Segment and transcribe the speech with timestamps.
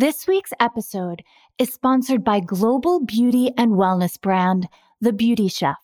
[0.00, 1.22] This week's episode
[1.58, 4.66] is sponsored by global beauty and wellness brand,
[5.02, 5.76] The Beauty Chef,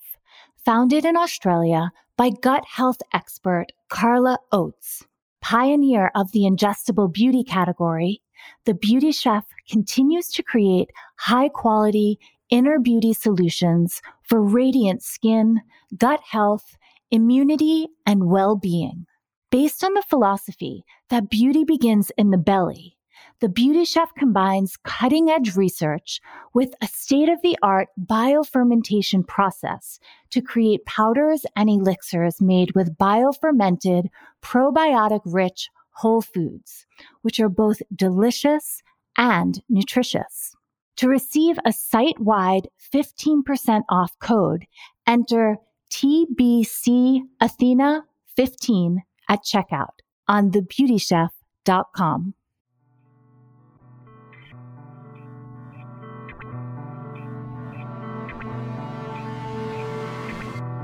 [0.64, 5.04] founded in Australia by gut health expert Carla Oates.
[5.42, 8.22] Pioneer of the ingestible beauty category,
[8.64, 10.88] The Beauty Chef continues to create
[11.18, 15.60] high quality inner beauty solutions for radiant skin,
[15.94, 16.78] gut health,
[17.10, 19.04] immunity, and well being.
[19.50, 22.95] Based on the philosophy that beauty begins in the belly,
[23.40, 26.20] the Beauty Chef combines cutting edge research
[26.54, 29.98] with a state of the art biofermentation process
[30.30, 34.08] to create powders and elixirs made with biofermented,
[34.42, 36.86] probiotic rich whole foods,
[37.22, 38.82] which are both delicious
[39.16, 40.54] and nutritious.
[40.96, 44.66] To receive a site wide 15% off code,
[45.06, 45.58] enter
[45.90, 48.04] TBC Athena
[48.36, 52.34] 15 at checkout on thebeautychef.com.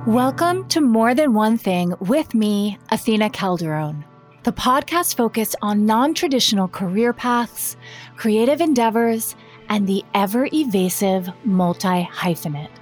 [0.07, 4.03] Welcome to More Than One Thing with me, Athena Calderone,
[4.43, 7.77] the podcast focused on non traditional career paths,
[8.17, 9.37] creative endeavors,
[9.69, 12.73] and the ever evasive multi hyphenate.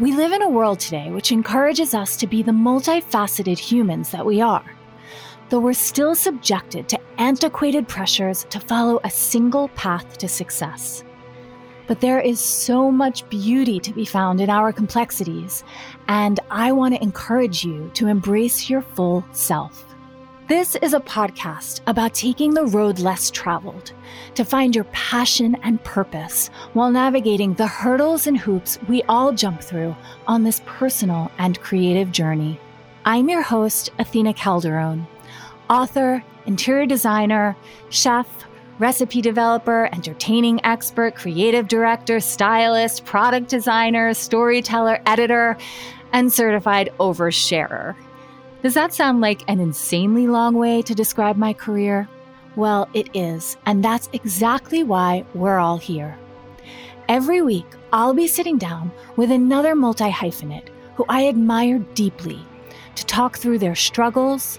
[0.00, 4.24] We live in a world today which encourages us to be the multifaceted humans that
[4.24, 4.64] we are,
[5.50, 11.03] though we're still subjected to antiquated pressures to follow a single path to success.
[11.86, 15.64] But there is so much beauty to be found in our complexities,
[16.08, 19.94] and I want to encourage you to embrace your full self.
[20.46, 23.92] This is a podcast about taking the road less traveled
[24.34, 29.62] to find your passion and purpose while navigating the hurdles and hoops we all jump
[29.62, 29.96] through
[30.26, 32.60] on this personal and creative journey.
[33.06, 35.06] I'm your host, Athena Calderone,
[35.70, 37.56] author, interior designer,
[37.88, 38.26] chef,
[38.78, 45.56] recipe developer, entertaining expert, creative director, stylist, product designer, storyteller, editor,
[46.12, 47.94] and certified oversharer.
[48.62, 52.08] Does that sound like an insanely long way to describe my career?
[52.56, 56.16] Well, it is, and that's exactly why we're all here.
[57.08, 62.40] Every week, I'll be sitting down with another multi hyphenate who I admire deeply
[62.94, 64.58] to talk through their struggles,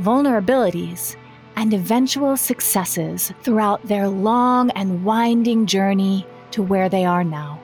[0.00, 1.16] vulnerabilities,
[1.56, 7.60] and eventual successes throughout their long and winding journey to where they are now.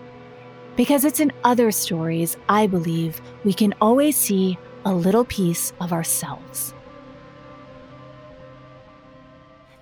[0.76, 5.92] Because it's in other stories, I believe, we can always see a little piece of
[5.92, 6.72] ourselves.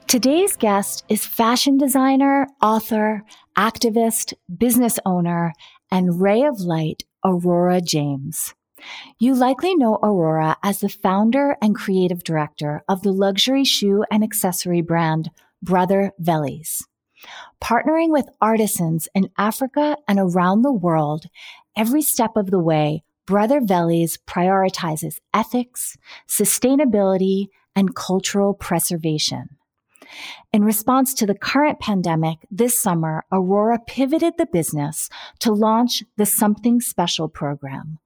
[0.08, 3.22] Today's guest is fashion designer, author,
[3.58, 5.52] activist, business owner,
[5.90, 8.54] and ray of light, Aurora James.
[9.18, 14.22] You likely know Aurora as the founder and creative director of the luxury shoe and
[14.22, 15.30] accessory brand
[15.62, 16.82] Brother Vellies.
[17.62, 21.26] Partnering with artisans in Africa and around the world,
[21.76, 25.96] every step of the way, Brother Vellies prioritizes ethics,
[26.28, 29.56] sustainability, and cultural preservation.
[30.52, 35.08] In response to the current pandemic, this summer, Aurora pivoted the business
[35.40, 37.98] to launch the Something Special program,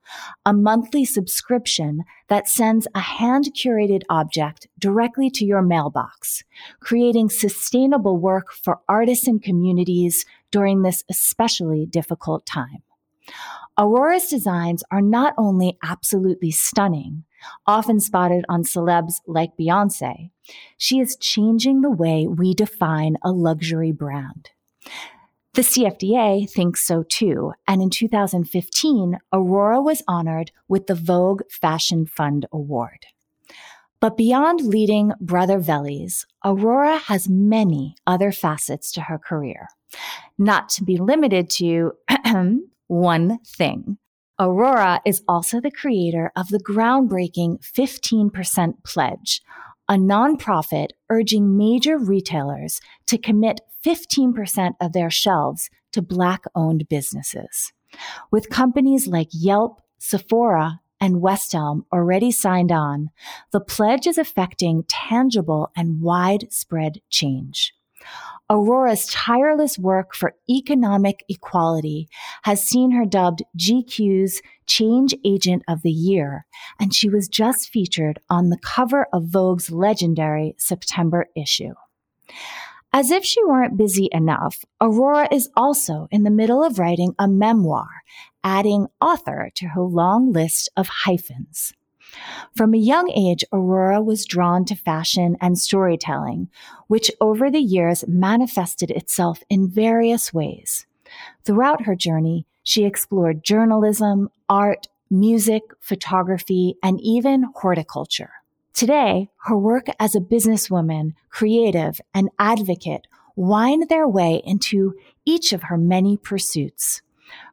[0.44, 6.44] a monthly subscription that sends a hand curated object directly to your mailbox,
[6.80, 12.82] creating sustainable work for artists and communities during this especially difficult time.
[13.78, 17.24] Aurora's designs are not only absolutely stunning,
[17.66, 20.30] often spotted on celebs like Beyonce,
[20.76, 24.50] she is changing the way we define a luxury brand.
[25.54, 32.06] The CFDA thinks so too, and in 2015, Aurora was honored with the Vogue Fashion
[32.06, 33.06] Fund Award.
[33.98, 39.68] But beyond leading Brother Vellies, Aurora has many other facets to her career,
[40.38, 41.92] not to be limited to
[42.24, 43.98] um, one thing.
[44.38, 49.42] Aurora is also the creator of the groundbreaking 15% Pledge,
[49.88, 57.72] a nonprofit urging major retailers to commit 15% of their shelves to Black owned businesses.
[58.32, 63.10] With companies like Yelp, Sephora, and West Elm already signed on,
[63.52, 67.72] the pledge is affecting tangible and widespread change.
[68.50, 72.08] Aurora's tireless work for economic equality
[72.42, 76.46] has seen her dubbed GQ's Change Agent of the Year,
[76.80, 81.74] and she was just featured on the cover of Vogue's legendary September issue.
[82.92, 87.28] As if she weren't busy enough, Aurora is also in the middle of writing a
[87.28, 87.86] memoir,
[88.42, 91.72] adding author to her long list of hyphens.
[92.56, 96.48] From a young age, Aurora was drawn to fashion and storytelling,
[96.88, 100.86] which over the years manifested itself in various ways.
[101.44, 108.30] Throughout her journey, she explored journalism, art, music, photography, and even horticulture.
[108.72, 113.06] Today, her work as a businesswoman, creative, and advocate
[113.36, 117.02] wind their way into each of her many pursuits.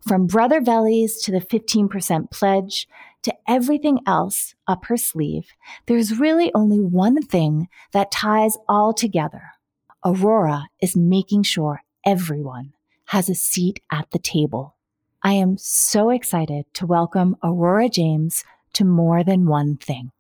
[0.08, 2.88] From Brother Vellies to the 15% pledge
[3.28, 5.50] to everything else up her sleeve,
[5.86, 9.52] there's really only one thing that ties all together.
[10.06, 12.72] Aurora is making sure everyone
[13.08, 14.78] has a seat at the table.
[15.22, 20.12] I am so excited to welcome Aurora James to More Than One Thing.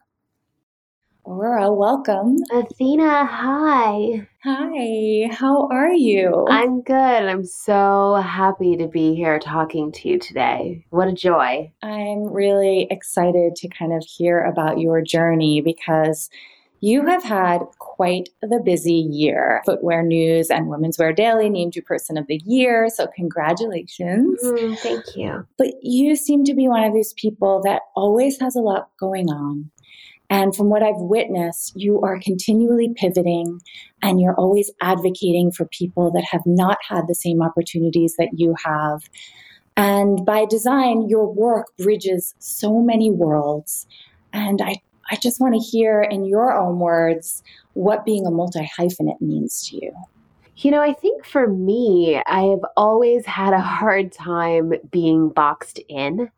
[1.27, 2.37] Aurora, welcome.
[2.53, 4.25] Athena, hi.
[4.45, 6.47] Hi, how are you?
[6.49, 6.95] I'm good.
[6.95, 10.85] I'm so happy to be here talking to you today.
[10.89, 11.73] What a joy.
[11.83, 16.29] I'm really excited to kind of hear about your journey because
[16.79, 19.63] you have had quite the busy year.
[19.65, 24.39] Footwear News and Women's Wear Daily named you Person of the Year, so congratulations.
[24.41, 25.45] Mm, thank you.
[25.57, 29.29] But you seem to be one of these people that always has a lot going
[29.29, 29.71] on
[30.29, 33.61] and from what I've witnessed, you are continually pivoting
[34.01, 38.53] and you're always advocating for people that have not had the same opportunities that you
[38.63, 39.03] have.
[39.77, 43.87] And by design, your work bridges so many worlds.
[44.33, 47.41] And I, I just want to hear in your own words
[47.73, 49.93] what being a multi hyphenate means to you.
[50.59, 55.79] You know, I think for me, I have always had a hard time being boxed
[55.87, 56.31] in,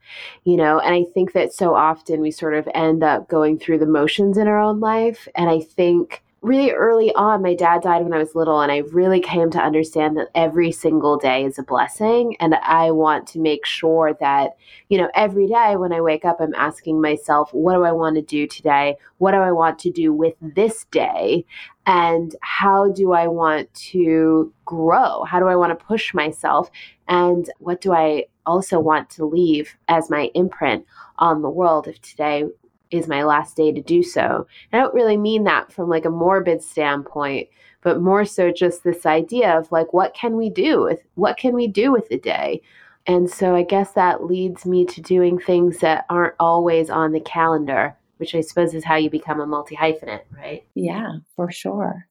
[0.44, 3.80] you know, and I think that so often we sort of end up going through
[3.80, 5.30] the motions in our own life.
[5.36, 8.77] And I think really early on, my dad died when I was little, and I
[8.91, 12.36] really came to understand that every single day is a blessing.
[12.39, 14.56] And I want to make sure that,
[14.88, 18.15] you know, every day when I wake up, I'm asking myself, what do I want
[18.15, 18.95] to do today?
[19.18, 21.45] What do I want to do with this day?
[21.86, 25.24] And how do I want to grow?
[25.24, 26.69] How do I want to push myself?
[27.07, 30.85] And what do I also want to leave as my imprint
[31.18, 32.45] on the world if today
[32.91, 34.47] is my last day to do so.
[34.74, 37.50] I don't really mean that from like a morbid standpoint,
[37.81, 41.53] but more so just this idea of like what can we do with what can
[41.53, 42.62] we do with the day?
[43.07, 47.19] And so I guess that leads me to doing things that aren't always on the
[47.19, 50.63] calendar, which I suppose is how you become a multi hyphenate, right?
[50.75, 52.06] Yeah, for sure.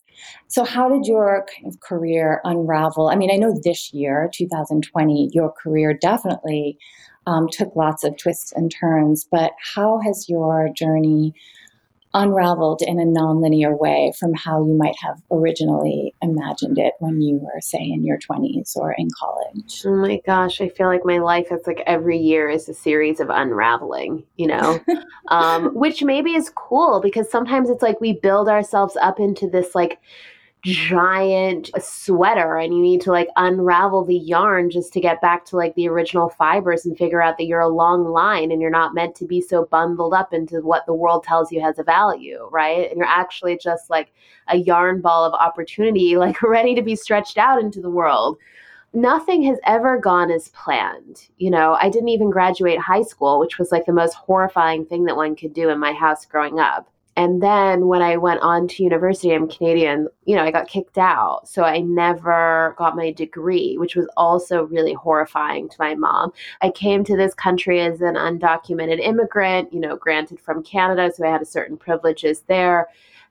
[0.48, 3.08] So, how did your kind of career unravel?
[3.08, 6.78] I mean, I know this year, 2020, your career definitely
[7.28, 11.34] um, took lots of twists and turns, but how has your journey
[12.14, 17.36] unraveled in a nonlinear way from how you might have originally imagined it when you
[17.36, 19.82] were, say, in your 20s or in college?
[19.84, 23.20] Oh my gosh, I feel like my life is like every year is a series
[23.20, 24.81] of unraveling, you know,
[25.28, 29.74] um, which maybe is cool because sometimes it's like we build ourselves up into this
[29.74, 30.00] like
[30.69, 35.56] giant sweater and you need to like unravel the yarn just to get back to
[35.56, 38.94] like the original fibers and figure out that you're a long line and you're not
[38.94, 42.49] meant to be so bundled up into what the world tells you has a value,
[42.50, 42.91] right?
[42.91, 44.12] And you're actually just like
[44.49, 48.38] a yarn ball of opportunity, like ready to be stretched out into the world.
[48.94, 51.29] Nothing has ever gone as planned.
[51.37, 55.05] You know, I didn't even graduate high school, which was like the most horrifying thing
[55.05, 56.88] that one could do in my house growing up
[57.19, 60.99] and then when I went on to university, I'm Canadian, you know, I got kicked
[60.99, 61.49] out.
[61.49, 66.32] So I never got my degree, which was also really horrifying to my mom.
[66.60, 71.10] I came to this country as an undocumented immigrant, you know, granted from Canada.
[71.13, 72.87] So I had a certain privileges there.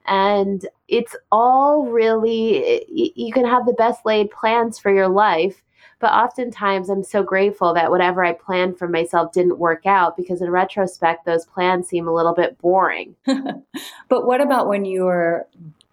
[0.06, 5.63] And it's all really, you can have the best laid plans for your life
[6.00, 10.41] but oftentimes I'm so grateful that whatever I planned for myself didn't work out because
[10.41, 13.15] in retrospect, those plans seem a little bit boring.
[13.25, 15.48] but what about when you were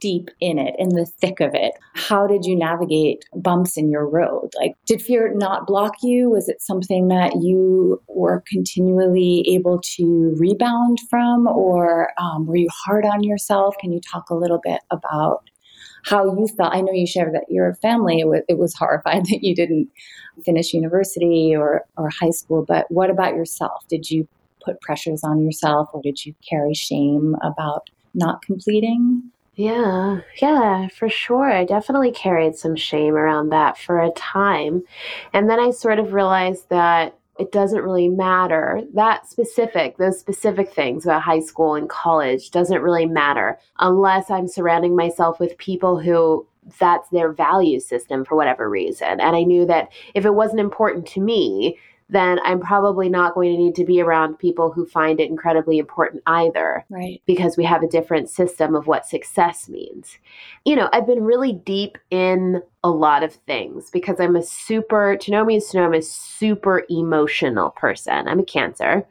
[0.05, 1.73] deep in it, in the thick of it?
[1.95, 4.51] How did you navigate bumps in your road?
[4.61, 6.29] Like, did fear not block you?
[6.29, 12.69] Was it something that you were continually able to rebound from, or um, were you
[12.85, 13.77] hard on yourself?
[13.81, 15.49] Can you talk a little bit about
[16.05, 16.75] how you felt.
[16.75, 19.89] I know you shared that your family it was, it was horrified that you didn't
[20.45, 23.87] finish university or or high school, but what about yourself?
[23.89, 24.29] Did you
[24.65, 29.23] put pressures on yourself, or did you carry shame about not completing?
[29.57, 31.53] Yeah, yeah, for sure.
[31.53, 34.83] I definitely carried some shame around that for a time.
[35.33, 38.83] And then I sort of realized that it doesn't really matter.
[38.95, 44.47] That specific, those specific things about high school and college doesn't really matter unless I'm
[44.47, 46.47] surrounding myself with people who
[46.79, 49.21] that's their value system for whatever reason.
[49.21, 53.53] And I knew that if it wasn't important to me, then I'm probably not going
[53.53, 56.85] to need to be around people who find it incredibly important either.
[56.91, 57.23] Right.
[57.27, 60.19] Because we have a different system of what success means.
[60.65, 65.17] You know, I've been really deep in a lot of things because I'm a super,
[65.17, 68.29] to know me is to know I'm a super emotional person.
[68.29, 69.07] I'm a cancer.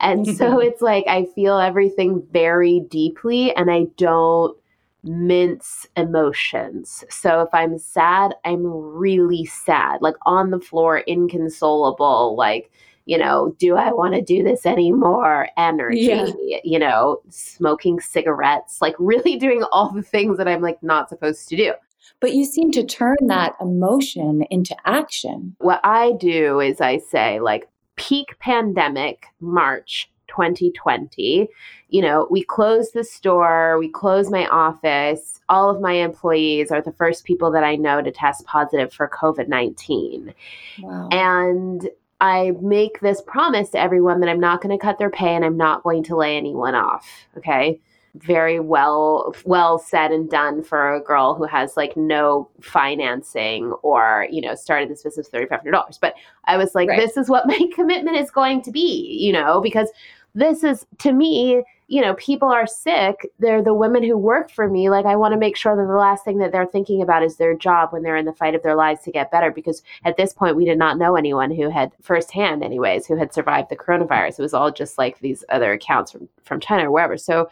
[0.00, 4.56] And so it's like I feel everything very deeply and I don't
[5.02, 7.04] mince emotions.
[7.08, 12.70] So if I'm sad, I'm really sad, like on the floor, inconsolable, like,
[13.06, 15.48] you know, do I want to do this anymore?
[15.56, 16.58] Energy, yeah.
[16.62, 21.48] you know, smoking cigarettes, like really doing all the things that I'm like not supposed
[21.48, 21.72] to do.
[22.20, 25.54] But you seem to turn that emotion into action.
[25.58, 31.48] What I do is I say, like, peak pandemic, March 2020
[31.90, 35.40] you know, we closed the store, we closed my office.
[35.48, 39.08] All of my employees are the first people that I know to test positive for
[39.08, 40.34] COVID 19.
[40.80, 41.08] Wow.
[41.10, 41.88] And
[42.20, 45.44] I make this promise to everyone that I'm not going to cut their pay and
[45.44, 47.08] I'm not going to lay anyone off.
[47.38, 47.80] Okay.
[48.14, 54.26] Very well, well said and done for a girl who has like no financing or,
[54.30, 56.00] you know, started this business $3,500.
[56.00, 56.98] But I was like, right.
[56.98, 59.90] this is what my commitment is going to be, you know, because
[60.38, 63.26] this is to me, you know, people are sick.
[63.38, 64.88] They're the women who work for me.
[64.88, 67.36] Like, I want to make sure that the last thing that they're thinking about is
[67.36, 69.50] their job when they're in the fight of their lives to get better.
[69.50, 73.34] Because at this point, we did not know anyone who had firsthand, anyways, who had
[73.34, 74.38] survived the coronavirus.
[74.38, 77.16] It was all just like these other accounts from from China or wherever.
[77.16, 77.48] So,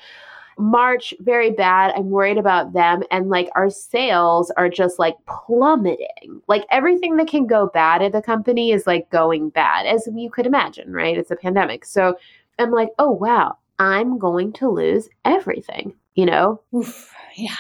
[0.58, 1.92] March, very bad.
[1.96, 3.02] I'm worried about them.
[3.10, 6.40] And like our sales are just like plummeting.
[6.46, 10.30] Like everything that can go bad at the company is like going bad, as you
[10.30, 11.18] could imagine, right?
[11.18, 11.84] It's a pandemic.
[11.84, 12.16] So
[12.58, 16.60] I'm like, oh, wow, I'm going to lose everything, you know?
[16.74, 17.56] Oof, yeah.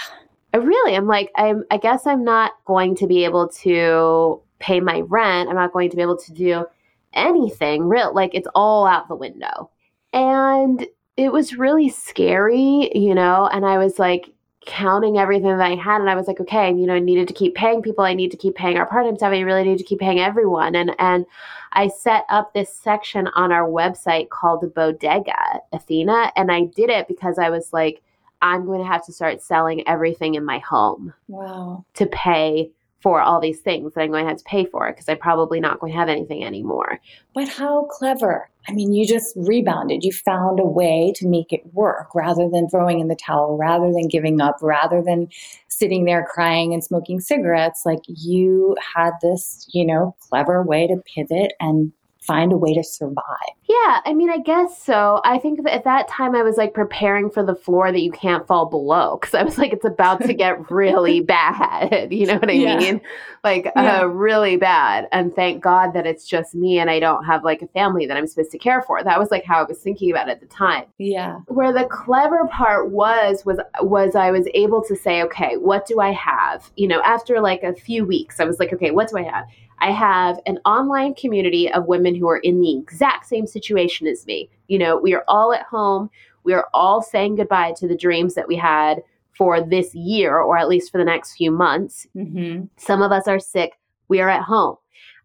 [0.54, 4.80] I really am like, I'm, I guess I'm not going to be able to pay
[4.80, 5.50] my rent.
[5.50, 6.64] I'm not going to be able to do
[7.12, 8.14] anything real.
[8.14, 9.70] Like, it's all out the window.
[10.12, 10.86] And
[11.16, 13.48] it was really scary, you know?
[13.52, 14.30] And I was like,
[14.66, 17.34] counting everything that I had, and I was like, okay, you know, I needed to
[17.34, 18.04] keep paying people.
[18.04, 19.32] I need to keep paying our part-time staff.
[19.32, 20.74] I really need to keep paying everyone.
[20.74, 21.24] And and
[21.72, 27.08] I set up this section on our website called Bodega Athena, and I did it
[27.08, 28.02] because I was like,
[28.42, 31.14] I'm going to have to start selling everything in my home.
[31.28, 31.84] Wow.
[31.94, 35.08] To pay for all these things that I'm going to have to pay for because
[35.08, 37.00] I'm probably not going to have anything anymore.
[37.34, 38.48] But how clever.
[38.68, 40.02] I mean, you just rebounded.
[40.02, 43.92] You found a way to make it work rather than throwing in the towel, rather
[43.92, 45.28] than giving up, rather than
[45.68, 47.82] sitting there crying and smoking cigarettes.
[47.84, 51.92] Like you had this, you know, clever way to pivot and
[52.26, 53.22] find a way to survive.
[53.68, 55.20] Yeah, I mean, I guess so.
[55.24, 58.46] I think at that time I was like preparing for the floor that you can't
[58.46, 62.12] fall below because I was like, it's about to get really bad.
[62.16, 62.78] You know what I yeah.
[62.78, 63.00] mean?
[63.44, 64.00] Like, yeah.
[64.00, 65.06] uh, really bad.
[65.12, 68.16] And thank God that it's just me and I don't have like a family that
[68.16, 69.02] I'm supposed to care for.
[69.04, 70.84] That was like how I was thinking about it at the time.
[70.98, 71.40] Yeah.
[71.48, 76.00] Where the clever part was, was, was I was able to say, okay, what do
[76.00, 76.70] I have?
[76.76, 79.44] You know, after like a few weeks, I was like, okay, what do I have?
[79.78, 84.26] I have an online community of women who are in the exact same situation as
[84.26, 84.48] me.
[84.68, 86.10] You know, we are all at home.
[86.44, 89.02] We are all saying goodbye to the dreams that we had
[89.36, 92.06] for this year, or at least for the next few months.
[92.16, 92.64] Mm-hmm.
[92.76, 93.78] Some of us are sick.
[94.08, 94.76] We are at home.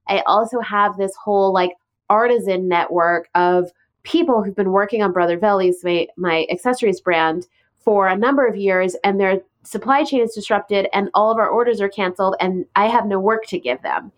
[0.08, 1.72] I also have this whole like
[2.10, 3.72] artisan network of
[4.04, 8.56] people who've been working on Brother Vellies, my, my accessories brand, for a number of
[8.56, 12.66] years, and their supply chain is disrupted, and all of our orders are canceled, and
[12.76, 14.12] I have no work to give them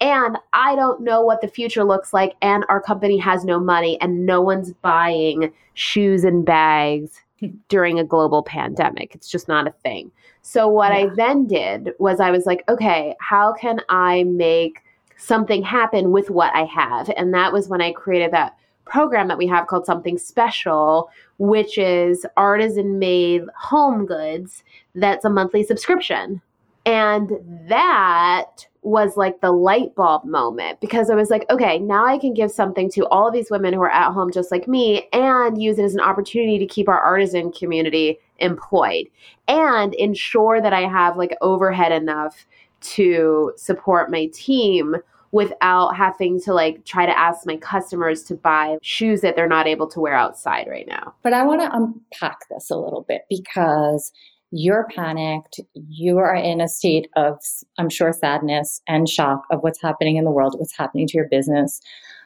[0.00, 4.00] and I don't know what the future looks like, and our company has no money,
[4.00, 7.20] and no one's buying shoes and bags
[7.68, 9.14] during a global pandemic.
[9.14, 10.10] It's just not a thing.
[10.42, 11.00] So, what yeah.
[11.00, 14.80] I then did was I was like, okay, how can I make
[15.18, 17.10] something happen with what I have?
[17.16, 18.56] And that was when I created that
[18.90, 24.62] program that we have called Something Special, which is artisan made home goods
[24.94, 26.42] that's a monthly subscription.
[26.84, 27.32] And
[27.68, 32.32] that was like the light bulb moment because I was like, okay, now I can
[32.32, 35.60] give something to all of these women who are at home just like me and
[35.60, 39.06] use it as an opportunity to keep our artisan community employed
[39.48, 42.46] and ensure that I have like overhead enough
[42.80, 44.96] to support my team
[45.32, 49.66] without having to like try to ask my customers to buy shoes that they're not
[49.66, 51.14] able to wear outside right now.
[51.22, 54.12] But I want to unpack this a little bit because
[54.50, 55.60] you're panicked.
[55.74, 57.38] You are in a state of,
[57.78, 61.28] I'm sure, sadness and shock of what's happening in the world, what's happening to your
[61.30, 61.80] business.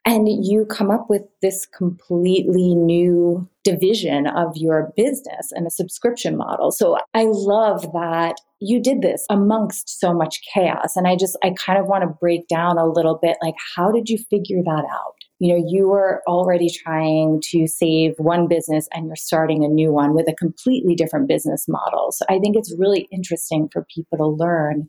[0.07, 6.37] And you come up with this completely new division of your business and a subscription
[6.37, 6.71] model.
[6.71, 10.95] So I love that you did this amongst so much chaos.
[10.95, 13.91] And I just, I kind of want to break down a little bit like, how
[13.91, 15.15] did you figure that out?
[15.39, 19.91] You know, you were already trying to save one business and you're starting a new
[19.91, 22.11] one with a completely different business model.
[22.11, 24.87] So I think it's really interesting for people to learn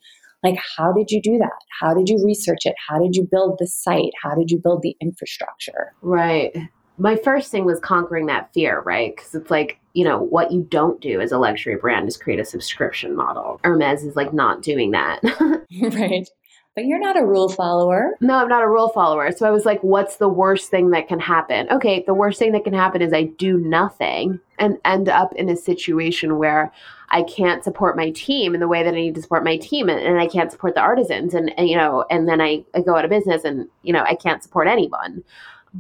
[0.51, 1.59] like, how did you do that?
[1.81, 2.75] How did you research it?
[2.89, 4.13] How did you build the site?
[4.23, 5.95] How did you build the infrastructure?
[6.03, 6.57] Right.
[6.99, 9.15] My first thing was conquering that fear, right?
[9.15, 12.41] Because it's like, you know, what you don't do as a luxury brand is create
[12.41, 13.61] a subscription model.
[13.65, 15.21] Hermes is like not doing that.
[15.93, 16.29] right
[16.77, 18.17] but you're not a rule follower.
[18.21, 19.33] No, I'm not a rule follower.
[19.33, 21.67] So I was like, what's the worst thing that can happen?
[21.71, 25.49] Okay, the worst thing that can happen is I do nothing and end up in
[25.49, 26.71] a situation where
[27.09, 29.89] I can't support my team in the way that I need to support my team
[29.89, 32.83] and, and I can't support the artisans and, and you know, and then I, I
[32.83, 35.25] go out of business and, you know, I can't support anyone.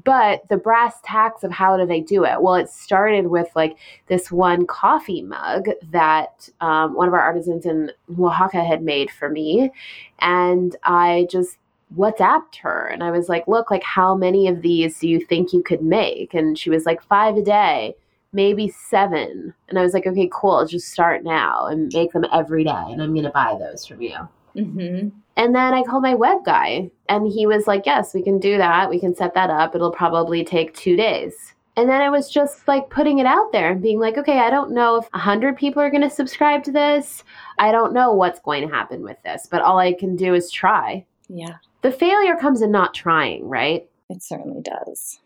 [0.04, 2.42] But the brass tacks of how do they do it?
[2.42, 3.78] Well, it started with like
[4.08, 9.30] this one coffee mug that um, one of our artisans in Oaxaca had made for
[9.30, 9.70] me.
[10.18, 11.56] And I just
[11.96, 15.52] WhatsApped her and I was like, look, like, how many of these do you think
[15.52, 16.34] you could make?
[16.34, 17.94] And she was like, five a day,
[18.32, 19.54] maybe seven.
[19.68, 22.70] And I was like, okay, cool, just start now and make them every day.
[22.70, 24.16] And I'm to buy those from you.
[24.56, 25.08] Mm-hmm.
[25.36, 28.56] And then I called my web guy and he was like, Yes, we can do
[28.56, 28.88] that.
[28.88, 29.74] We can set that up.
[29.74, 31.54] It'll probably take two days.
[31.76, 34.48] And then I was just like putting it out there and being like, okay, I
[34.48, 37.22] don't know if 100 people are going to subscribe to this.
[37.58, 40.50] I don't know what's going to happen with this, but all I can do is
[40.50, 41.04] try.
[41.28, 41.56] Yeah.
[41.82, 43.86] The failure comes in not trying, right?
[44.08, 45.20] It certainly does.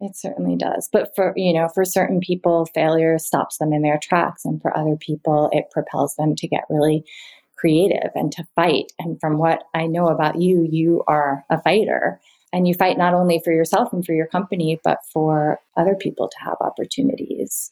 [0.00, 0.88] It certainly does.
[0.92, 4.44] But for, you know, for certain people, failure stops them in their tracks.
[4.44, 7.04] And for other people, it propels them to get really
[7.62, 8.86] creative and to fight.
[8.98, 12.20] And from what I know about you, you are a fighter
[12.52, 16.28] and you fight not only for yourself and for your company, but for other people
[16.28, 17.70] to have opportunities.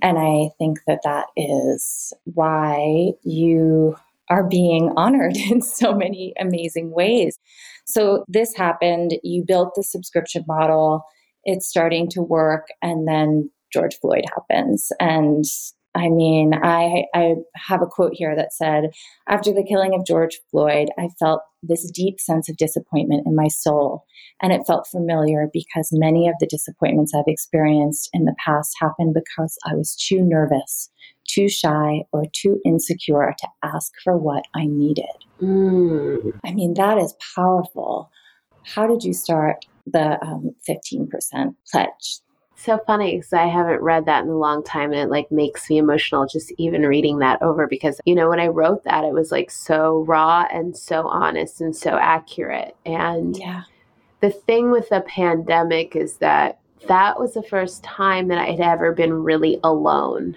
[0.00, 3.96] And I think that that is why you
[4.30, 7.36] are being honored in so many amazing ways.
[7.84, 11.04] So this happened, you built the subscription model,
[11.44, 14.92] it's starting to work, and then George Floyd happens.
[15.00, 15.44] And
[15.96, 18.90] I mean, I, I have a quote here that said,
[19.28, 23.48] After the killing of George Floyd, I felt this deep sense of disappointment in my
[23.48, 24.04] soul.
[24.42, 29.14] And it felt familiar because many of the disappointments I've experienced in the past happened
[29.14, 30.90] because I was too nervous,
[31.26, 35.04] too shy, or too insecure to ask for what I needed.
[35.40, 36.38] Mm.
[36.44, 38.10] I mean, that is powerful.
[38.64, 42.20] How did you start the um, 15% pledge?
[42.56, 45.68] So funny because I haven't read that in a long time and it like makes
[45.68, 49.12] me emotional just even reading that over because you know when I wrote that it
[49.12, 52.76] was like so raw and so honest and so accurate.
[52.86, 53.64] And yeah.
[54.20, 58.60] the thing with the pandemic is that that was the first time that I had
[58.60, 60.36] ever been really alone.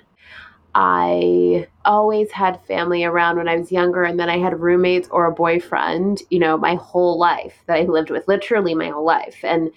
[0.76, 5.26] I always had family around when I was younger, and then I had roommates or
[5.26, 9.38] a boyfriend, you know, my whole life that I lived with, literally my whole life.
[9.44, 9.72] And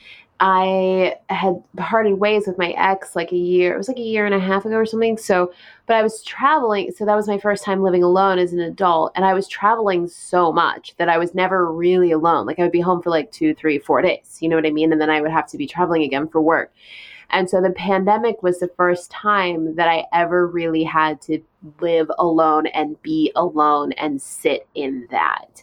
[0.44, 4.26] I had parted ways with my ex like a year, it was like a year
[4.26, 5.16] and a half ago or something.
[5.16, 5.52] So,
[5.86, 6.90] but I was traveling.
[6.90, 9.12] So that was my first time living alone as an adult.
[9.14, 12.44] And I was traveling so much that I was never really alone.
[12.44, 14.38] Like I would be home for like two, three, four days.
[14.40, 14.90] You know what I mean?
[14.90, 16.72] And then I would have to be traveling again for work.
[17.30, 21.40] And so the pandemic was the first time that I ever really had to
[21.80, 25.62] live alone and be alone and sit in that.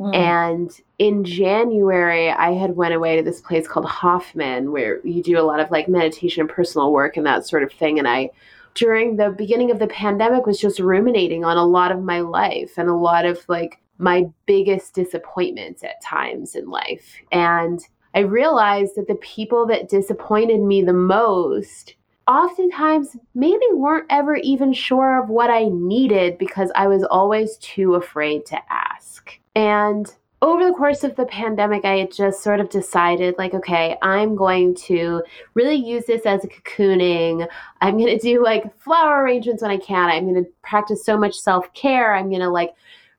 [0.00, 0.16] Mm.
[0.16, 5.38] And in January, I had went away to this place called Hoffman, where you do
[5.38, 7.98] a lot of like meditation and personal work and that sort of thing.
[7.98, 8.30] And I,
[8.72, 12.78] during the beginning of the pandemic, was just ruminating on a lot of my life
[12.78, 17.16] and a lot of like my biggest disappointments at times in life.
[17.30, 24.36] And I realized that the people that disappointed me the most oftentimes maybe weren't ever
[24.36, 29.38] even sure of what I needed because I was always too afraid to ask.
[29.54, 30.10] And
[30.44, 34.36] over the course of the pandemic, I had just sort of decided, like, okay, I'm
[34.36, 35.22] going to
[35.54, 37.48] really use this as a cocooning.
[37.80, 40.10] I'm going to do like flower arrangements when I can.
[40.10, 42.14] I'm going to practice so much self care.
[42.14, 42.74] I'm going to like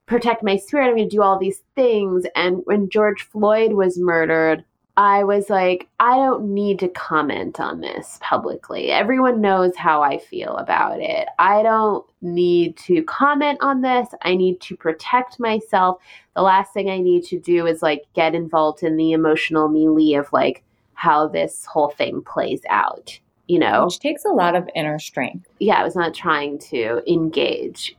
[0.05, 0.87] protect my spirit.
[0.87, 2.25] I'm going to do all these things.
[2.35, 4.63] And when George Floyd was murdered,
[4.97, 8.91] I was like, I don't need to comment on this publicly.
[8.91, 11.27] Everyone knows how I feel about it.
[11.37, 14.07] I don't need to comment on this.
[14.21, 16.01] I need to protect myself.
[16.35, 20.13] The last thing I need to do is like get involved in the emotional melee
[20.13, 23.19] of like how this whole thing plays out.
[23.47, 23.85] you know?
[23.85, 25.47] Which takes a lot of inner strength.
[25.59, 27.95] Yeah, I was not trying to engage.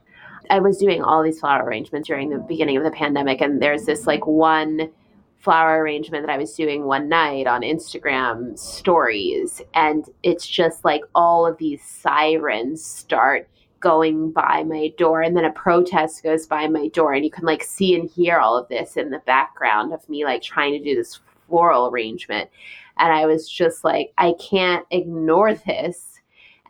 [0.49, 3.85] I was doing all these flower arrangements during the beginning of the pandemic, and there's
[3.85, 4.89] this like one
[5.39, 9.61] flower arrangement that I was doing one night on Instagram stories.
[9.73, 13.47] And it's just like all of these sirens start
[13.79, 17.45] going by my door and then a protest goes by my door and you can
[17.45, 20.83] like see and hear all of this in the background of me like trying to
[20.83, 22.49] do this floral arrangement
[22.97, 26.19] and i was just like i can't ignore this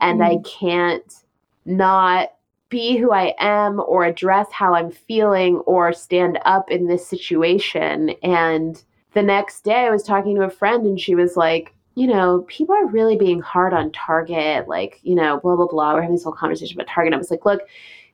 [0.01, 0.25] and mm.
[0.25, 1.23] i can't
[1.65, 2.33] not
[2.69, 8.09] be who i am or address how i'm feeling or stand up in this situation
[8.23, 12.05] and the next day i was talking to a friend and she was like you
[12.05, 15.95] know, people are really being hard on Target, like, you know, blah, blah, blah.
[15.95, 17.11] We're having this whole conversation about Target.
[17.11, 17.61] I was like, look,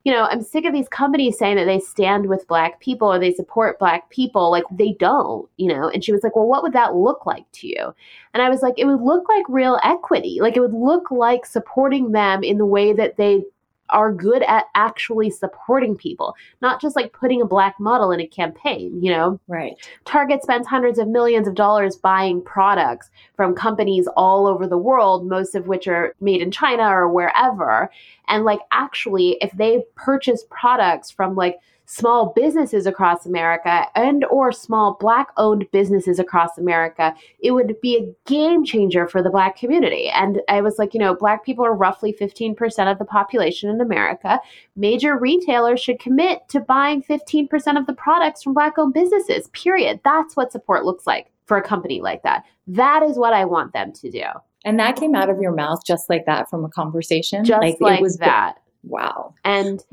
[0.06, 3.20] you know, I'm sick of these companies saying that they stand with black people or
[3.20, 4.50] they support black people.
[4.52, 5.89] Like, they don't, you know?
[5.89, 7.94] And she was like, well, what would that look like to you?
[8.34, 10.38] And I was like, it would look like real equity.
[10.39, 13.44] Like, it would look like supporting them in the way that they
[13.89, 18.28] are good at actually supporting people, not just like putting a black model in a
[18.28, 19.39] campaign, you know?
[19.48, 19.76] Right.
[20.06, 25.28] Target spends hundreds of millions of dollars buying products from companies all over the world,
[25.28, 27.89] most of which are made in China or wherever.
[28.28, 34.52] And like actually, if they purchase products from like small businesses across America and or
[34.52, 39.58] small black owned businesses across America, it would be a game changer for the black
[39.58, 40.10] community.
[40.10, 43.82] And I was like, you know, black people are roughly 15% of the population in
[43.82, 44.39] America.
[44.76, 49.50] Major retailers should commit to buying 15% of the products from black owned businesses.
[49.50, 50.00] Period.
[50.04, 52.43] That's what support looks like for a company like that.
[52.67, 54.24] That is what I want them to do.
[54.65, 57.43] And that came out of your mouth just like that from a conversation.
[57.43, 58.62] Just like, like it was that.
[58.84, 59.34] Wow.
[59.43, 59.84] And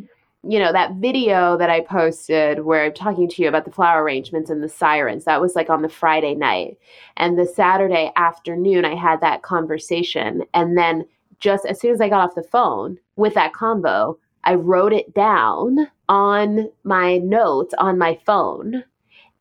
[0.42, 4.03] you know, that video that I posted where I'm talking to you about the flower
[4.03, 6.79] arrangements and the sirens, that was like on the Friday night.
[7.18, 10.42] And the Saturday afternoon, I had that conversation.
[10.55, 11.05] And then
[11.40, 15.14] just as soon as I got off the phone with that combo, I wrote it
[15.14, 18.83] down on my notes on my phone.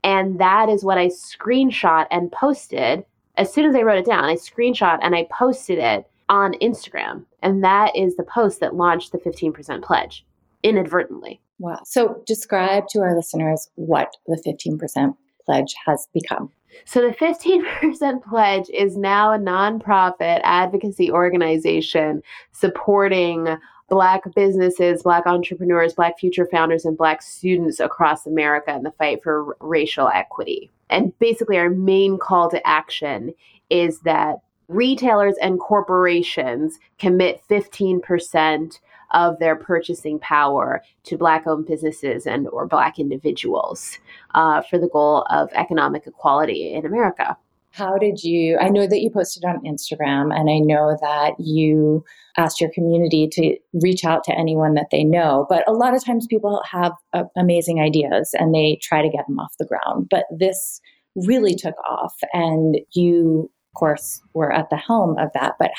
[0.04, 3.06] And that is what I screenshot and posted.
[3.38, 7.26] As soon as I wrote it down, I screenshot and I posted it on Instagram.
[7.42, 10.26] And that is the post that launched the 15% pledge
[10.64, 11.42] inadvertently.
[11.60, 11.82] Wow.
[11.86, 16.52] So describe to our listeners what the 15% pledge has become.
[16.86, 23.58] So the 15% pledge is now a nonprofit advocacy organization supporting
[23.90, 29.24] Black businesses, Black entrepreneurs, Black future founders, and Black students across America in the fight
[29.24, 30.70] for r- racial equity.
[30.92, 33.34] And basically, our main call to action
[33.70, 38.80] is that retailers and corporations commit 15%
[39.12, 43.98] of their purchasing power to black owned businesses and or black individuals
[44.36, 47.38] uh, for the goal of economic equality in america.
[47.72, 52.04] How did you i know that you posted on instagram and i know that you
[52.36, 56.04] asked your community to reach out to anyone that they know but a lot of
[56.04, 60.08] times people have uh, amazing ideas and they try to get them off the ground
[60.10, 60.82] but this
[61.16, 65.72] really took off and you of course were at the helm of that but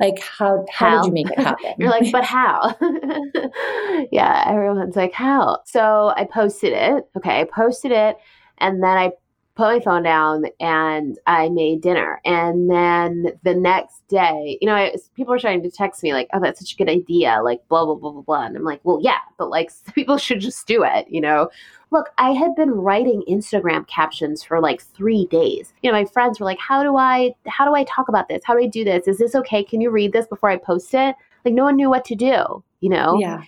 [0.00, 1.02] like how how, how?
[1.02, 1.72] did you make it happen?
[1.78, 2.74] You're like, but how?
[4.12, 5.60] yeah, everyone's like, how?
[5.64, 7.04] So I posted it.
[7.16, 8.16] Okay, I posted it
[8.58, 9.12] and then I
[9.56, 12.20] put my phone down and I made dinner.
[12.24, 16.28] And then the next day, you know, I, people are trying to text me like,
[16.32, 18.46] "Oh, that's such a good idea," like blah blah blah blah blah.
[18.46, 21.48] And I'm like, "Well, yeah, but like people should just do it," you know.
[21.90, 25.72] Look, I had been writing Instagram captions for like 3 days.
[25.82, 28.42] You know, my friends were like, "How do I how do I talk about this?
[28.44, 29.08] How do I do this?
[29.08, 29.64] Is this okay?
[29.64, 31.16] Can you read this before I post it?"
[31.46, 33.18] Like no one knew what to do, you know?
[33.20, 33.42] Yeah.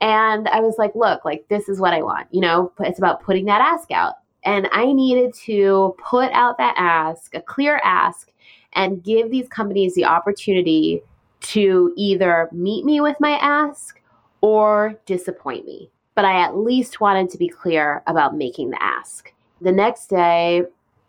[0.00, 2.26] And I was like, look, like this is what I want.
[2.30, 4.14] You know, it's about putting that ask out.
[4.44, 8.30] And I needed to put out that ask, a clear ask,
[8.74, 11.02] and give these companies the opportunity
[11.40, 14.00] to either meet me with my ask
[14.40, 15.90] or disappoint me.
[16.14, 19.32] But I at least wanted to be clear about making the ask.
[19.60, 20.62] The next day,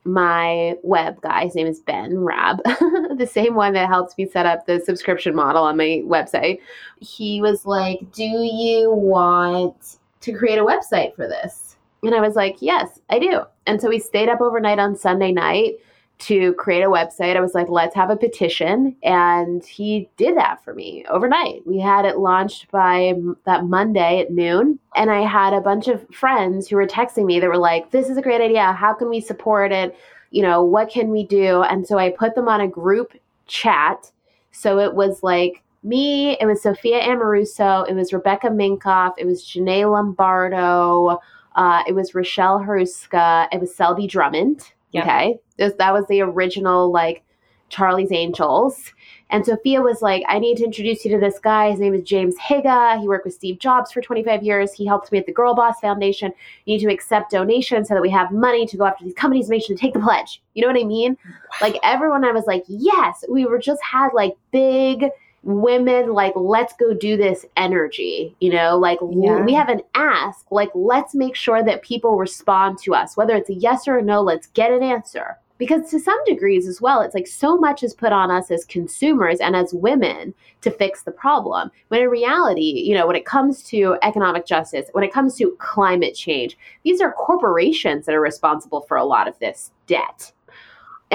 [0.05, 4.45] my web guy, his name is Ben Rab, the same one that helps me set
[4.45, 6.59] up the subscription model on my website.
[6.99, 11.64] He was like, Do you want to create a website for this?
[12.07, 13.41] And I was like, yes, I do.
[13.65, 15.75] And so we stayed up overnight on Sunday night
[16.17, 17.35] to create a website.
[17.35, 18.95] I was like, let's have a petition.
[19.03, 21.65] And he did that for me overnight.
[21.67, 23.15] We had it launched by
[23.45, 24.79] that Monday at noon.
[24.95, 28.07] And I had a bunch of friends who were texting me that were like, this
[28.09, 28.71] is a great idea.
[28.71, 29.97] How can we support it?
[30.31, 31.63] You know, what can we do?
[31.63, 33.13] And so I put them on a group
[33.47, 34.09] chat.
[34.51, 39.45] So it was like, me, it was Sophia Amoruso, it was Rebecca Minkoff, it was
[39.45, 41.19] Jenné Lombardo,
[41.55, 43.47] uh, it was Rachelle Hruska.
[43.51, 44.71] It was Selby Drummond.
[44.91, 45.03] Yep.
[45.03, 45.39] Okay.
[45.57, 47.23] That was the original like
[47.69, 48.93] Charlie's Angels.
[49.31, 51.71] And Sophia was like, I need to introduce you to this guy.
[51.71, 52.99] His name is James Higa.
[52.99, 54.71] He worked with Steve Jobs for 25 years.
[54.71, 56.31] He helped me at the Girl Boss Foundation.
[56.65, 59.49] You need to accept donations so that we have money to go after these companies,
[59.49, 60.43] make sure to take the pledge.
[60.53, 61.17] You know what I mean?
[61.59, 65.05] Like everyone, I was like, yes, we were just had like big
[65.45, 68.77] women like let's go do this energy you know?
[68.77, 69.41] Like yeah.
[69.41, 73.49] we have an ask like let's make sure that people respond to us whether it's
[73.49, 75.37] a yes or a no let's get an answer.
[75.57, 78.65] Because to some degrees as well it's like so much is put on us as
[78.65, 81.69] consumers and as women to fix the problem.
[81.89, 85.55] When in reality you know when it comes to economic justice when it comes to
[85.59, 90.31] climate change these are corporations that are responsible for a lot of this debt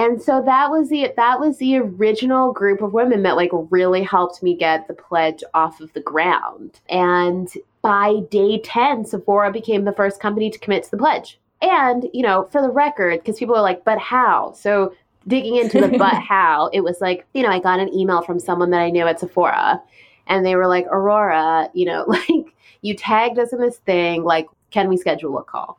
[0.01, 4.03] and so that was the that was the original group of women that like really
[4.03, 6.81] helped me get the pledge off of the ground.
[6.89, 11.39] And by day 10 sephora became the first company to commit to the pledge.
[11.61, 14.53] And you know for the record because people are like but how?
[14.53, 14.95] So
[15.29, 18.41] digging into the but how it was like you know i got an email from
[18.41, 19.83] someone that i knew at sephora
[20.29, 24.47] and they were like aurora you know like you tagged us in this thing like
[24.71, 25.79] can we schedule a call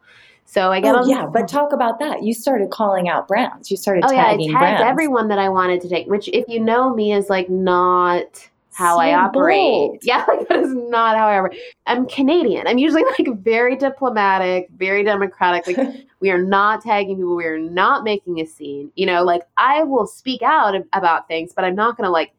[0.51, 1.07] so I get oh.
[1.07, 2.23] Yeah, but talk about that.
[2.23, 3.71] You started calling out brands.
[3.71, 4.91] You started oh, tagging yeah, I tagged brands.
[4.91, 8.95] everyone that I wanted to take, which if you know me is like not how
[8.95, 9.55] so I operate.
[9.55, 9.99] Bold.
[10.01, 11.57] Yeah, like that is not how I operate.
[11.87, 12.67] I'm Canadian.
[12.67, 15.77] I'm usually like very diplomatic, very democratic.
[15.77, 17.37] Like we are not tagging people.
[17.37, 18.91] We are not making a scene.
[18.95, 22.33] You know, like I will speak out about things, but I'm not going to like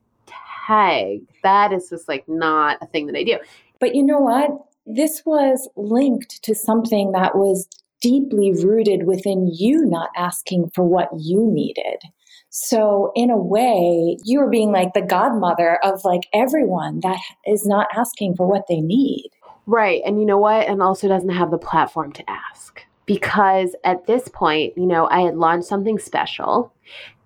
[0.66, 1.22] tag.
[1.42, 3.38] That is just like not a thing that I do.
[3.80, 4.50] But you know what?
[4.84, 7.68] This was linked to something that was
[8.02, 12.02] deeply rooted within you not asking for what you needed.
[12.50, 17.64] So in a way, you are being like the godmother of like everyone that is
[17.64, 19.30] not asking for what they need.
[19.64, 20.02] Right.
[20.04, 20.68] And you know what?
[20.68, 22.84] And also doesn't have the platform to ask.
[23.06, 26.72] Because at this point, you know, I had launched something special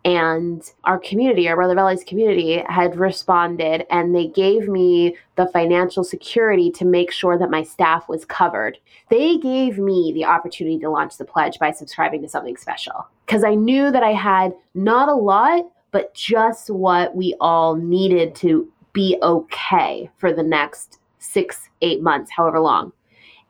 [0.07, 6.05] and our community, our Brother Vellies community, had responded and they gave me the financial
[6.05, 8.79] security to make sure that my staff was covered.
[9.11, 13.43] They gave me the opportunity to launch the pledge by subscribing to something special because
[13.43, 18.71] I knew that I had not a lot, but just what we all needed to
[18.93, 22.93] be okay for the next six, eight months, however long.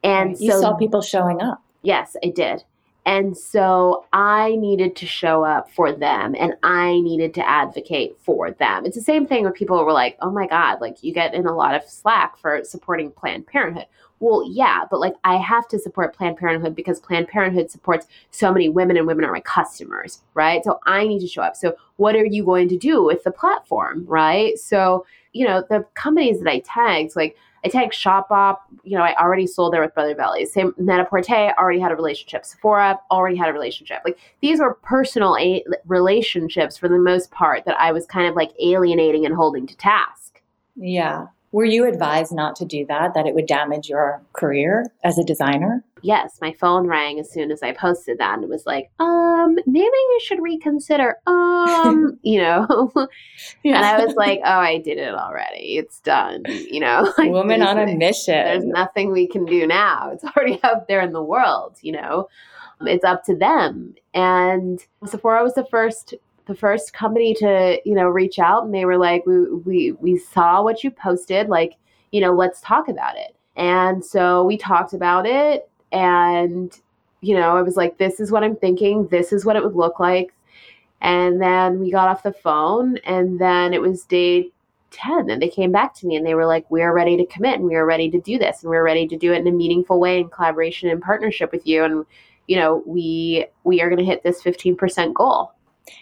[0.03, 1.62] And you so, saw people showing up.
[1.83, 2.64] Yes, I did.
[3.07, 8.51] And so I needed to show up for them and I needed to advocate for
[8.51, 8.85] them.
[8.85, 11.47] It's the same thing where people were like, oh my God, like you get in
[11.47, 13.87] a lot of slack for supporting Planned Parenthood.
[14.19, 18.53] Well, yeah, but like I have to support Planned Parenthood because Planned Parenthood supports so
[18.53, 20.64] many women and women are my customers, right?
[20.64, 21.55] So I need to show up.
[21.55, 24.59] So what are you going to do with the platform, right?
[24.59, 28.59] So, you know, the companies that I tagged, like I tagged Shopbop.
[28.85, 30.47] You know, I already sold there with Brother Belly.
[30.47, 32.45] Same Net-a-Porter already had a relationship.
[32.45, 34.03] Sephora already had a relationship.
[34.05, 38.37] Like these were personal a- relationships for the most part that I was kind of
[38.37, 40.42] like alienating and holding to task.
[40.77, 41.27] Yeah.
[41.53, 45.25] Were you advised not to do that, that it would damage your career as a
[45.25, 45.83] designer?
[46.07, 49.57] Yes, my phone rang as soon as I posted that and it was like, um,
[49.66, 51.16] maybe you should reconsider.
[51.27, 52.92] Um, you know.
[53.64, 53.77] yeah.
[53.77, 55.79] And I was like, oh, I did it already.
[55.79, 56.45] It's done.
[56.47, 57.12] You know.
[57.19, 58.35] Like, Woman on a mission.
[58.35, 60.11] There's nothing we can do now.
[60.12, 62.29] It's already out there in the world, you know.
[62.83, 63.97] It's up to them.
[64.14, 66.14] And Sephora was the first
[66.47, 70.16] the first company to you know reach out and they were like we we we
[70.16, 71.73] saw what you posted like
[72.12, 76.81] you know let's talk about it and so we talked about it and
[77.20, 79.75] you know i was like this is what i'm thinking this is what it would
[79.75, 80.33] look like
[81.01, 84.51] and then we got off the phone and then it was day
[84.92, 87.57] 10 and they came back to me and they were like we're ready to commit
[87.57, 89.53] and we are ready to do this and we're ready to do it in a
[89.53, 92.07] meaningful way in collaboration and partnership with you and
[92.46, 95.53] you know we we are going to hit this 15% goal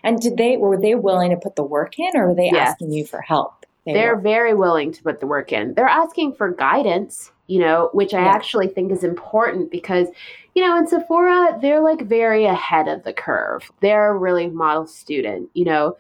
[0.03, 2.71] and did they were they willing to put the work in, or were they yes.
[2.71, 3.67] asking you for help?
[3.87, 5.75] They are very willing to put the work in.
[5.75, 8.29] They're asking for guidance, you know, which I yeah.
[8.29, 10.09] actually think is important because,
[10.55, 13.71] you know, in Sephora, they're like very ahead of the curve.
[13.81, 15.97] They're a really model student, you know.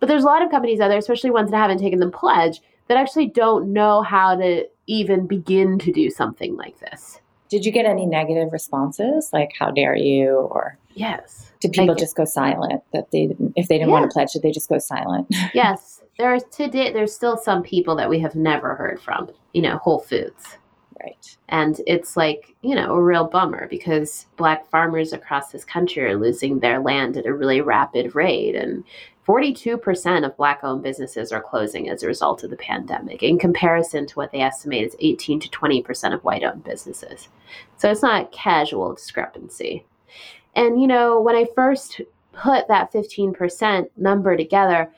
[0.00, 2.60] But there's a lot of companies out there, especially ones that haven't taken the pledge,
[2.86, 7.20] that actually don't know how to even begin to do something like this.
[7.48, 9.30] Did you get any negative responses?
[9.32, 10.36] Like, how dare you?
[10.50, 13.94] Or yes did people just go silent that they didn't, if they didn't yeah.
[13.94, 15.26] want to pledge, did they just go silent?
[15.54, 16.02] yes.
[16.18, 19.78] There are today, there's still some people that we have never heard from, you know,
[19.78, 20.58] Whole Foods.
[21.00, 21.36] Right.
[21.48, 26.18] And it's like, you know, a real bummer because black farmers across this country are
[26.18, 28.56] losing their land at a really rapid rate.
[28.56, 28.82] And
[29.26, 34.06] 42% of black owned businesses are closing as a result of the pandemic, in comparison
[34.06, 37.28] to what they estimate is 18 to 20% of white owned businesses.
[37.76, 39.84] So it's not a casual discrepancy.
[40.56, 42.00] And, you know, when I first
[42.32, 44.90] put that 15% number together,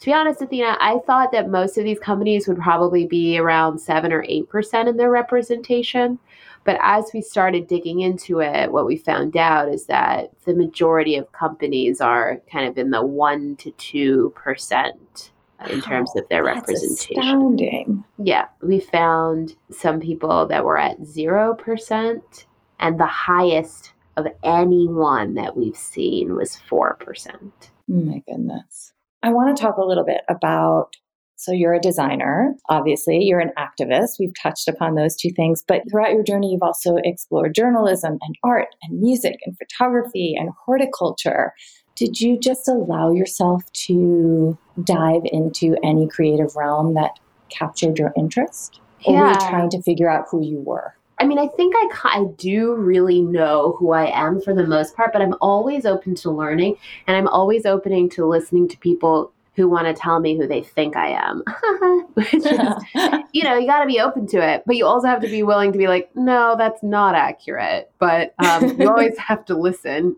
[0.00, 3.78] to be honest, Athena, I thought that most of these companies would probably be around
[3.78, 6.18] 7 or 8% in their representation.
[6.64, 11.16] But as we started digging into it, what we found out is that the majority
[11.16, 15.30] of companies are kind of in the 1 to 2%
[15.68, 17.18] in terms of their representation.
[17.18, 18.04] Astounding.
[18.18, 22.44] Yeah, we found some people that were at 0%,
[22.78, 26.94] and the highest of anyone that we've seen was 4%.
[27.32, 27.50] Oh
[27.86, 28.92] my goodness.
[29.22, 30.94] I want to talk a little bit about
[31.40, 34.18] so you're a designer, obviously, you're an activist.
[34.20, 38.34] We've touched upon those two things, but throughout your journey, you've also explored journalism and
[38.44, 41.54] art and music and photography and horticulture.
[41.96, 48.78] Did you just allow yourself to dive into any creative realm that captured your interest?
[49.06, 49.22] Or yeah.
[49.22, 50.94] were you trying to figure out who you were?
[51.20, 54.96] I mean, I think I, I do really know who I am for the most
[54.96, 59.32] part, but I'm always open to learning and I'm always opening to listening to people
[59.54, 61.44] who want to tell me who they think I am.
[62.14, 62.46] Which is,
[63.32, 65.42] you know, you got to be open to it, but you also have to be
[65.42, 67.90] willing to be like, no, that's not accurate.
[67.98, 70.16] But um, you always have to listen.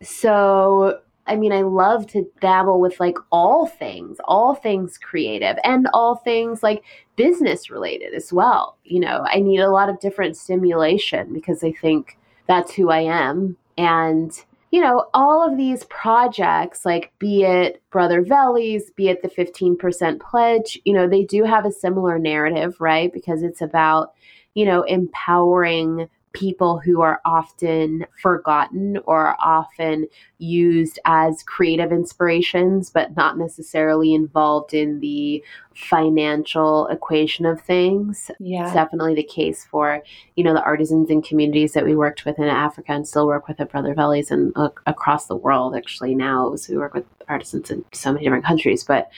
[0.00, 5.88] So, I mean, I love to dabble with like all things, all things creative and
[5.92, 6.84] all things like
[7.16, 8.76] business related as well.
[8.84, 13.00] You know, I need a lot of different stimulation because I think that's who I
[13.00, 13.56] am.
[13.76, 14.32] And,
[14.70, 20.20] you know, all of these projects, like be it Brother Vellies, be it the 15%
[20.20, 23.12] pledge, you know, they do have a similar narrative, right?
[23.12, 24.12] Because it's about,
[24.54, 33.16] you know, empowering people who are often forgotten or often used as creative inspirations, but
[33.16, 35.42] not necessarily involved in the
[35.74, 38.30] financial equation of things.
[38.38, 38.64] Yeah.
[38.64, 40.02] It's definitely the case for,
[40.34, 43.48] you know, the artisans and communities that we worked with in Africa and still work
[43.48, 46.54] with at Brother Vellies and uh, across the world actually now.
[46.56, 48.84] So we work with artisans in so many different countries.
[48.84, 49.10] But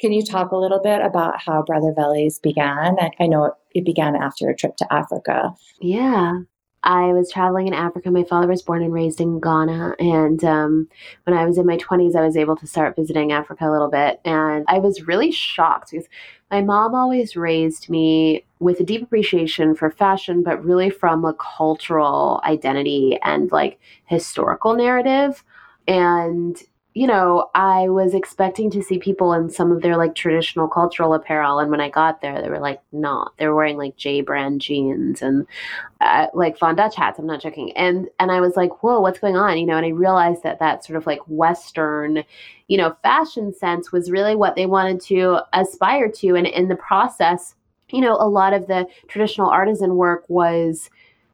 [0.00, 2.96] Can you talk a little bit about how Brother Vellies began?
[3.00, 5.54] I, I know it began after a trip to Africa.
[5.80, 6.40] Yeah.
[6.82, 8.10] I was traveling in Africa.
[8.10, 9.96] My father was born and raised in Ghana.
[9.98, 10.88] And um,
[11.24, 13.90] when I was in my 20s, I was able to start visiting Africa a little
[13.90, 14.20] bit.
[14.24, 16.08] And I was really shocked because
[16.50, 21.34] my mom always raised me with a deep appreciation for fashion, but really from a
[21.34, 25.44] cultural identity and like historical narrative.
[25.86, 26.62] And
[26.94, 31.14] you know, I was expecting to see people in some of their like traditional cultural
[31.14, 33.32] apparel, and when I got there, they were like not.
[33.38, 35.46] They were wearing like J brand jeans and
[36.00, 37.18] uh, like Von Dutch hats.
[37.18, 37.72] I'm not joking.
[37.76, 39.58] And and I was like, whoa, what's going on?
[39.58, 42.24] You know, and I realized that that sort of like Western,
[42.68, 46.76] you know, fashion sense was really what they wanted to aspire to, and in the
[46.76, 47.54] process,
[47.90, 50.90] you know, a lot of the traditional artisan work was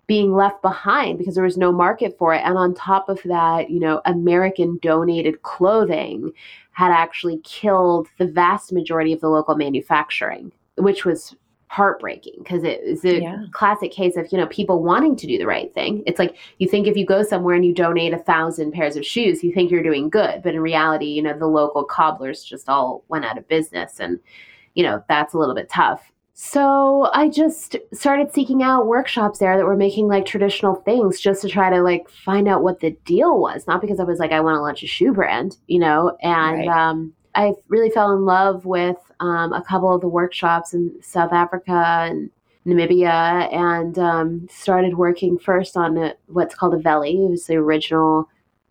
[0.06, 2.42] being left behind because there was no market for it.
[2.44, 6.30] And on top of that, you know, American donated clothing
[6.72, 11.34] had actually killed the vast majority of the local manufacturing, which was
[11.68, 13.44] heartbreaking because it is a Yeah.
[13.50, 16.68] classic case of you know people wanting to do the right thing it's like you
[16.68, 19.72] think if you go somewhere and you donate a thousand pairs of shoes you think
[19.72, 23.36] you're doing good but in reality you know the local cobblers just all went out
[23.38, 24.20] of business and
[24.74, 29.56] you know that's a little bit tough so I just started seeking out workshops there
[29.56, 32.90] that were making like traditional things just to try to like find out what the
[33.04, 33.68] deal was.
[33.68, 36.66] Not because I was like, I want to launch a shoe brand, you know, and
[36.66, 36.68] Right.
[36.68, 41.32] um, I really fell in love with um, a couple of the workshops in South
[41.32, 41.72] Africa
[42.08, 42.30] and
[42.66, 47.24] Namibia and um, started working first on a, what's called a Vellie.
[47.26, 48.28] It was the original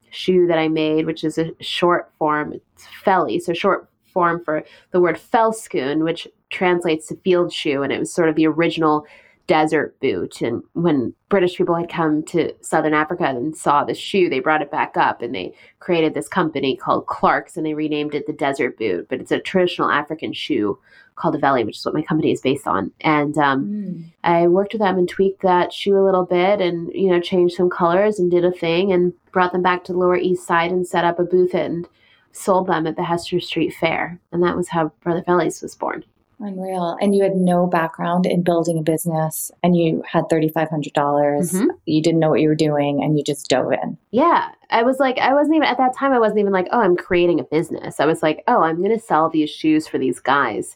[0.09, 2.53] shoe that I made, which is a short form.
[2.53, 7.91] It's Felly, so short form for the word Felskoen, which translates to field shoe, and
[7.91, 9.05] it was sort of the original
[9.47, 10.41] desert boot.
[10.41, 14.61] And when British people had come to Southern Africa and saw the shoe, they brought
[14.61, 18.33] it back up and they created this company called Clarks and they renamed it the
[18.33, 19.07] Desert Boot.
[19.09, 20.79] But it's a traditional African shoe
[21.15, 22.91] called a Vellie, which is what my company is based on.
[23.01, 24.03] And um, Mm.
[24.23, 27.55] I worked with them and tweaked that shoe a little bit and, you know, changed
[27.55, 30.71] some colors and did a thing and brought them back to the Lower East Side
[30.71, 31.87] and set up a booth and
[32.31, 34.19] sold them at the Hester Street Fair.
[34.31, 36.03] And that was how Brother Vellies was born.
[36.43, 36.97] Unreal.
[36.99, 40.91] And you had no background in building a business and you had $3,500.
[40.93, 41.69] dollars Mhm.
[41.85, 43.97] You didn't know what you were doing and you just dove in.
[44.11, 44.49] Yeah.
[44.69, 46.97] I was like, I wasn't even, at that time, I wasn't even like, oh, I'm
[46.97, 47.99] creating a business.
[47.99, 50.75] I was like, oh, I'm going to sell these shoes for these guys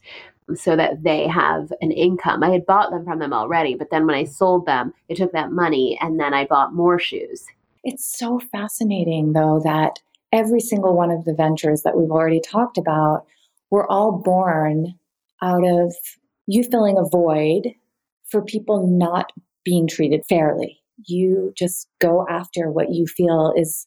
[0.56, 2.42] so that they have an income.
[2.44, 5.34] I had bought them from them already, but then when I sold them, I took
[5.34, 7.46] that money and then I bought more shoes.
[7.84, 10.00] It's so fascinating, though, that
[10.32, 13.26] every single one of the ventures that we've already talked about
[13.70, 14.96] were all born
[15.42, 15.94] out of
[16.48, 17.74] you filling a void
[18.30, 19.32] for people not
[19.64, 20.80] being treated fairly.
[21.06, 23.86] You just go after what you feel is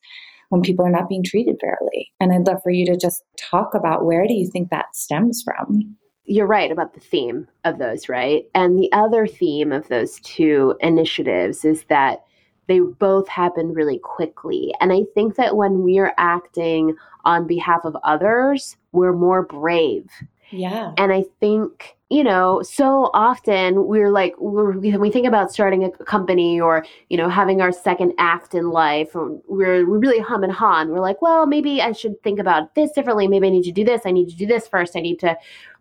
[0.51, 2.13] when people are not being treated fairly.
[2.21, 5.43] And I'd love for you to just talk about where do you think that stems
[5.43, 5.97] from?
[6.25, 8.45] You're right about the theme of those, right?
[8.55, 12.25] And the other theme of those two initiatives is that
[12.69, 14.73] they both happen really quickly.
[14.81, 20.09] And I think that when we are acting on behalf of others, we're more brave.
[20.51, 20.93] Yeah.
[20.99, 25.91] And I think you know, so often we're like, we're, we think about starting a
[25.91, 30.53] company or, you know, having our second act in life, we're, we really hum and
[30.53, 30.81] haw.
[30.81, 33.29] And we're like, well, maybe I should think about this differently.
[33.29, 34.03] Maybe I need to do this.
[34.05, 34.97] I need to do this first.
[34.97, 35.37] I need to,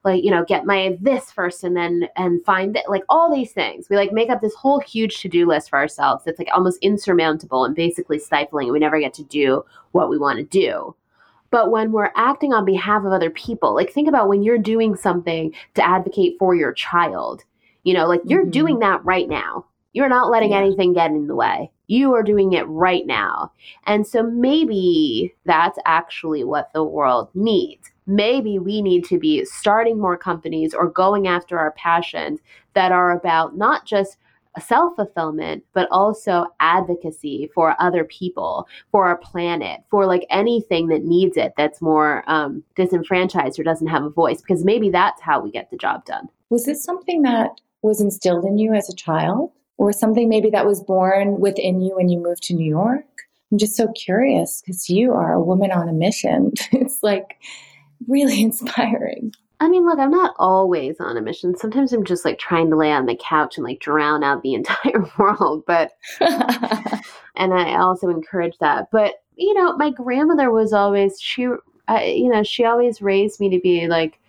[0.06, 2.88] like, you know, get my this first and then, and find it.
[2.88, 3.90] Like, all these things.
[3.90, 6.28] We like make up this whole huge to do list for ourselves.
[6.28, 8.72] It's like almost insurmountable and basically stifling.
[8.72, 10.96] We never get to do what we want to do.
[11.52, 14.96] But when we're acting on behalf of other people, like think about when you're doing
[14.96, 17.44] something to advocate for your child,
[17.84, 18.52] you know, like you're mm-hmm.
[18.52, 19.66] doing that right now.
[19.94, 20.60] You're not letting yeah.
[20.60, 21.72] anything get in the way.
[21.88, 23.52] You are doing it right now.
[23.88, 27.90] And so maybe that's actually what the world needs.
[28.06, 32.40] Maybe we need to be starting more companies or going after our passions
[32.76, 34.18] that are about not just
[34.60, 41.04] self fulfillment, but also advocacy for other people, for our planet, for like anything that
[41.04, 45.40] needs it that's more um, disenfranchised or doesn't have a voice, because maybe that's how
[45.40, 46.28] we get the job done.
[46.50, 50.66] Was this something that was instilled in you as a child, or something maybe that
[50.66, 53.06] was born within you when you moved to New York?
[53.52, 56.54] I'm just so curious because you are a woman on a mission.
[56.72, 57.38] it's like
[58.08, 59.34] really inspiring.
[59.62, 61.56] I mean, look, I'm not always on a mission.
[61.56, 64.54] Sometimes I'm just like trying to lay on the couch and like drown out the
[64.56, 65.64] entire world.
[65.66, 65.92] But,
[66.22, 68.90] and I also encourage that.
[68.92, 73.50] But, you know, my grandmother was always, she, uh, you know, she always raised me
[73.50, 74.20] to be like,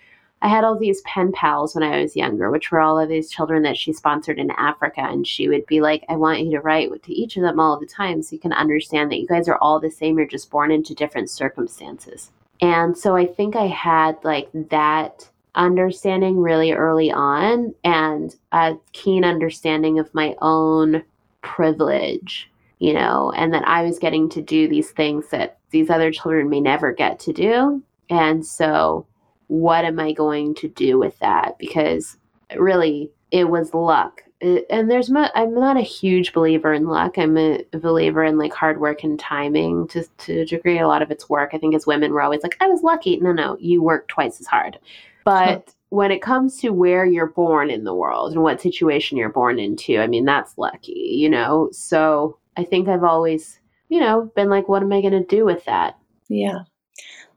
[0.43, 3.31] I had all these pen pals when I was younger, which were all of these
[3.31, 5.03] children that she sponsored in Africa.
[5.03, 7.79] And she would be like, I want you to write to each of them all
[7.79, 10.17] the time so you can understand that you guys are all the same.
[10.17, 12.31] You're just born into different circumstances.
[12.61, 19.25] And so I think I had like that understanding really early on and a keen
[19.25, 21.03] understanding of my own
[21.43, 26.11] privilege, you know, and that I was getting to do these things that these other
[26.11, 27.83] children may never get to do.
[28.09, 29.07] And so,
[29.47, 31.59] what am I going to do with that?
[31.59, 32.17] Because
[32.57, 37.19] really, it was luck Uh, and there's not, I'm not a huge believer in luck.
[37.19, 40.79] I'm a believer in like hard work and timing to to a degree.
[40.79, 41.51] A lot of it's work.
[41.53, 43.19] I think as women we're always like, I was lucky.
[43.19, 44.79] No, no, you work twice as hard.
[45.25, 49.29] But when it comes to where you're born in the world and what situation you're
[49.29, 51.69] born into, I mean that's lucky, you know.
[51.73, 55.65] So I think I've always, you know, been like, what am I gonna do with
[55.67, 55.99] that?
[56.29, 56.61] Yeah.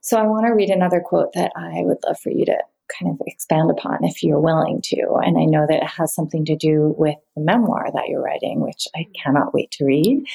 [0.01, 2.57] So I want to read another quote that I would love for you to
[2.97, 5.19] kind of expand upon if you're willing to.
[5.23, 8.61] And I know that it has something to do with the memoir that you're writing,
[8.61, 10.25] which I cannot wait to read.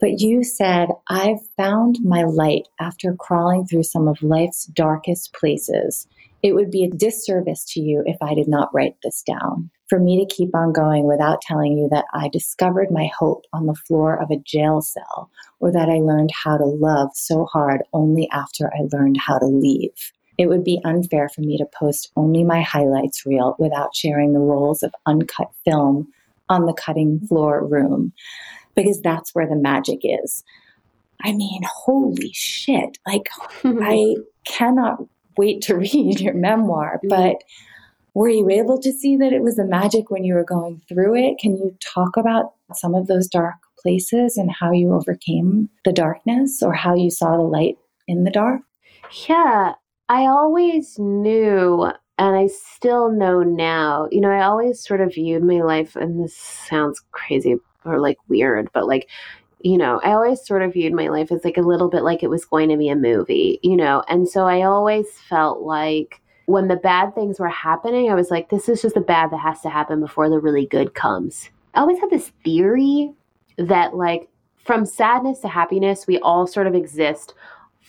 [0.00, 6.06] But you said, I've found my light after crawling through some of life's darkest places.
[6.42, 9.70] It would be a disservice to you if I did not write this down.
[9.90, 13.66] For me to keep on going without telling you that I discovered my hope on
[13.66, 17.82] the floor of a jail cell, or that I learned how to love so hard
[17.92, 20.12] only after I learned how to leave.
[20.40, 24.38] It would be unfair for me to post only my highlights reel without sharing the
[24.38, 26.10] rolls of uncut film
[26.48, 28.14] on the cutting floor room
[28.74, 30.42] because that's where the magic is.
[31.22, 32.96] I mean, holy shit.
[33.06, 33.28] Like,
[33.64, 34.14] I
[34.46, 35.04] cannot
[35.36, 37.08] wait to read your memoir, mm-hmm.
[37.08, 37.44] but
[38.14, 41.16] were you able to see that it was the magic when you were going through
[41.16, 41.36] it?
[41.38, 46.62] Can you talk about some of those dark places and how you overcame the darkness
[46.62, 47.76] or how you saw the light
[48.08, 48.62] in the dark?
[49.28, 49.74] Yeah,
[50.10, 51.84] I always knew,
[52.18, 56.22] and I still know now, you know, I always sort of viewed my life, and
[56.22, 57.54] this sounds crazy
[57.84, 59.08] or like weird, but like,
[59.60, 62.24] you know, I always sort of viewed my life as like a little bit like
[62.24, 66.20] it was going to be a movie, you know, and so I always felt like
[66.46, 69.38] when the bad things were happening, I was like, this is just the bad that
[69.38, 71.50] has to happen before the really good comes.
[71.74, 73.12] I always had this theory
[73.58, 74.26] that, like,
[74.64, 77.32] from sadness to happiness, we all sort of exist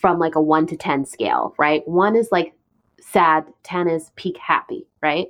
[0.02, 1.86] from like a one to 10 scale, right?
[1.88, 2.52] One is like
[3.00, 5.28] sad, 10 is peak happy, right?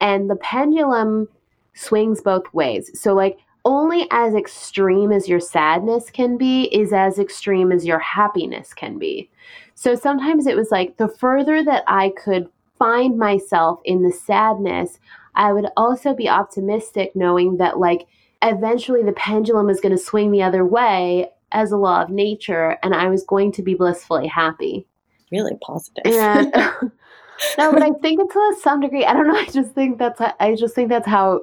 [0.00, 1.28] And the pendulum
[1.74, 2.90] swings both ways.
[3.00, 7.98] So, like, only as extreme as your sadness can be is as extreme as your
[7.98, 9.28] happiness can be.
[9.74, 12.48] So sometimes it was like the further that I could
[12.78, 15.00] find myself in the sadness,
[15.34, 18.06] I would also be optimistic knowing that, like,
[18.42, 22.78] eventually the pendulum is going to swing the other way as a law of nature
[22.82, 24.86] and I was going to be blissfully happy.
[25.30, 26.12] Really positive.
[26.12, 26.52] And,
[27.58, 29.04] no, but I think it's to some degree.
[29.04, 29.36] I don't know.
[29.36, 30.20] I just think that's.
[30.20, 31.42] I just think that's how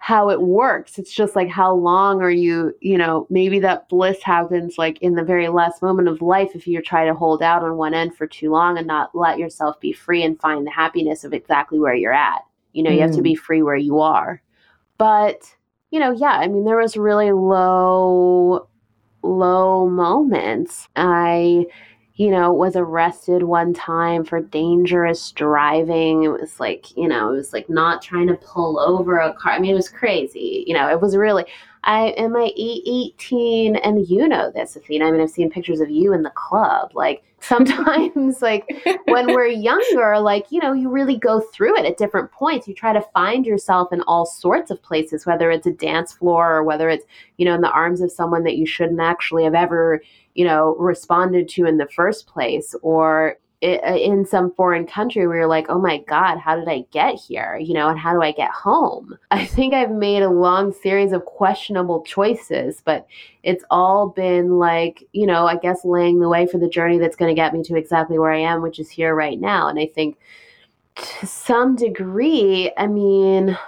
[0.00, 0.96] how it works.
[0.98, 5.14] It's just like how long are you, you know, maybe that bliss happens like in
[5.14, 8.16] the very last moment of life if you try to hold out on one end
[8.16, 11.80] for too long and not let yourself be free and find the happiness of exactly
[11.80, 12.42] where you're at.
[12.72, 12.94] You know, mm.
[12.94, 13.38] you have to be mm.
[13.38, 14.40] free where you are.
[14.98, 15.52] But,
[15.90, 18.68] you know, yeah, I mean, there was really low,
[19.22, 20.88] low moments.
[20.96, 21.66] I,
[22.14, 26.24] you know, was arrested one time for dangerous driving.
[26.24, 29.52] It was like, you know, it was like not trying to pull over a car.
[29.52, 30.64] I mean, it was crazy.
[30.66, 31.44] You know, it was really,
[31.84, 35.06] I am I 18 and you know this, Athena.
[35.06, 36.92] I mean, I've seen pictures of you in the club.
[36.94, 38.66] Like sometimes like
[39.06, 42.66] when we're younger, like, you know, you really go through it at different points.
[42.66, 46.56] You try to find yourself in all sorts of places, whether it's a dance floor
[46.56, 47.04] or whether it's,
[47.36, 50.02] you know, in the arms of someone that you shouldn't actually have ever,
[50.34, 55.38] you know, responded to in the first place or Uh, in some foreign country where
[55.38, 57.58] you're like, oh my God, how did I get here?
[57.60, 59.18] You know, and how do I get home?
[59.32, 63.08] I think I've made a long series of questionable choices, but
[63.42, 67.16] it's all been like, you know, I guess laying the way for the journey that's
[67.16, 69.66] going to get me to exactly where I am, which is here right now.
[69.66, 70.18] And I think
[70.94, 73.58] to some degree, I mean,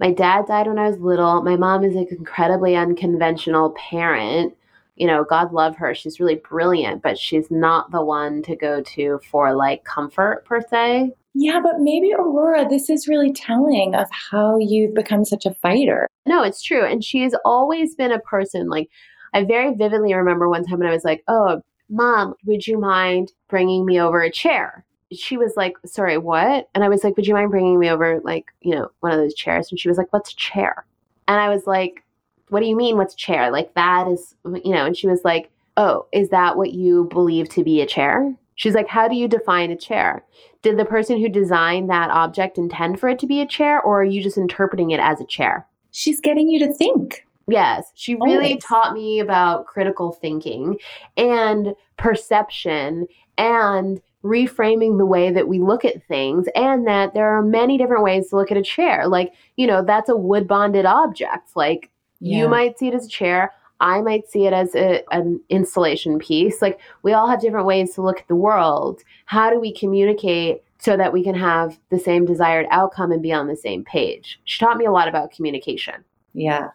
[0.00, 1.40] my dad died when I was little.
[1.40, 4.54] My mom is an incredibly unconventional parent
[5.00, 5.94] you know, God love her.
[5.94, 10.60] She's really brilliant, but she's not the one to go to for like comfort per
[10.60, 11.10] se.
[11.32, 16.06] Yeah, but maybe Aurora, this is really telling of how you've become such a fighter.
[16.26, 16.84] No, it's true.
[16.84, 18.90] And she has always been a person like,
[19.32, 23.32] I very vividly remember one time when I was like, oh, mom, would you mind
[23.48, 24.84] bringing me over a chair?
[25.12, 26.68] She was like, sorry, what?
[26.74, 29.18] And I was like, would you mind bringing me over, like, you know, one of
[29.18, 29.68] those chairs?
[29.70, 30.84] And she was like, what's a chair?
[31.26, 32.04] And I was like,
[32.50, 33.50] what do you mean what's chair?
[33.50, 37.48] Like that is, you know, and she was like, oh, is that what you believe
[37.50, 38.34] to be a chair?
[38.56, 40.24] She's like, how do you define a chair?
[40.62, 44.02] Did the person who designed that object intend for it to be a chair, or
[44.02, 45.66] are you just interpreting it as a chair?
[45.92, 47.26] She's getting you to think.
[47.48, 48.64] Yes, she really Always.
[48.64, 50.78] taught me about critical thinking
[51.16, 53.06] and perception
[53.38, 58.04] and reframing the way that we look at things and that there are many different
[58.04, 59.08] ways to look at a chair.
[59.08, 61.56] Like, you know, that's a wood bonded object.
[61.56, 61.90] Like
[62.20, 62.38] yeah.
[62.38, 63.52] You might see it as a chair.
[63.80, 66.60] I might see it as a, an installation piece.
[66.60, 69.02] Like we all have different ways to look at the world.
[69.24, 73.32] How do we communicate so that we can have the same desired outcome and be
[73.32, 74.38] on the same page?
[74.44, 76.04] She taught me a lot about communication.
[76.34, 76.68] Yeah.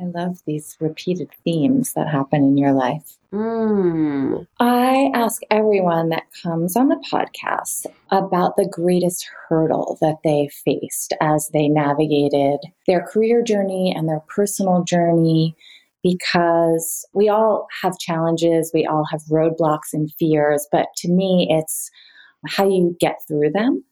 [0.00, 3.16] I love these repeated themes that happen in your life.
[3.32, 4.46] Mm.
[4.58, 11.14] I ask everyone that comes on the podcast about the greatest hurdle that they faced
[11.20, 15.56] as they navigated their career journey and their personal journey
[16.02, 21.90] because we all have challenges, we all have roadblocks and fears, but to me, it's
[22.46, 23.82] how you get through them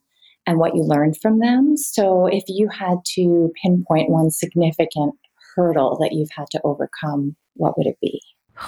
[0.45, 1.75] and what you learn from them.
[1.77, 5.15] So if you had to pinpoint one significant
[5.55, 8.21] hurdle that you've had to overcome, what would it be?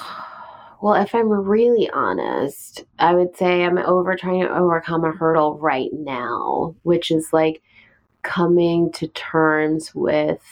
[0.81, 5.57] Well, if I'm really honest, I would say I'm over trying to overcome a hurdle
[5.57, 7.63] right now, which is like
[8.21, 10.43] coming to terms with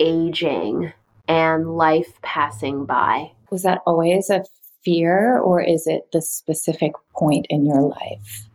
[0.00, 0.92] aging
[1.28, 3.30] and life passing by.
[3.50, 4.44] Was that always a
[4.84, 8.48] fear, or is it the specific point in your life?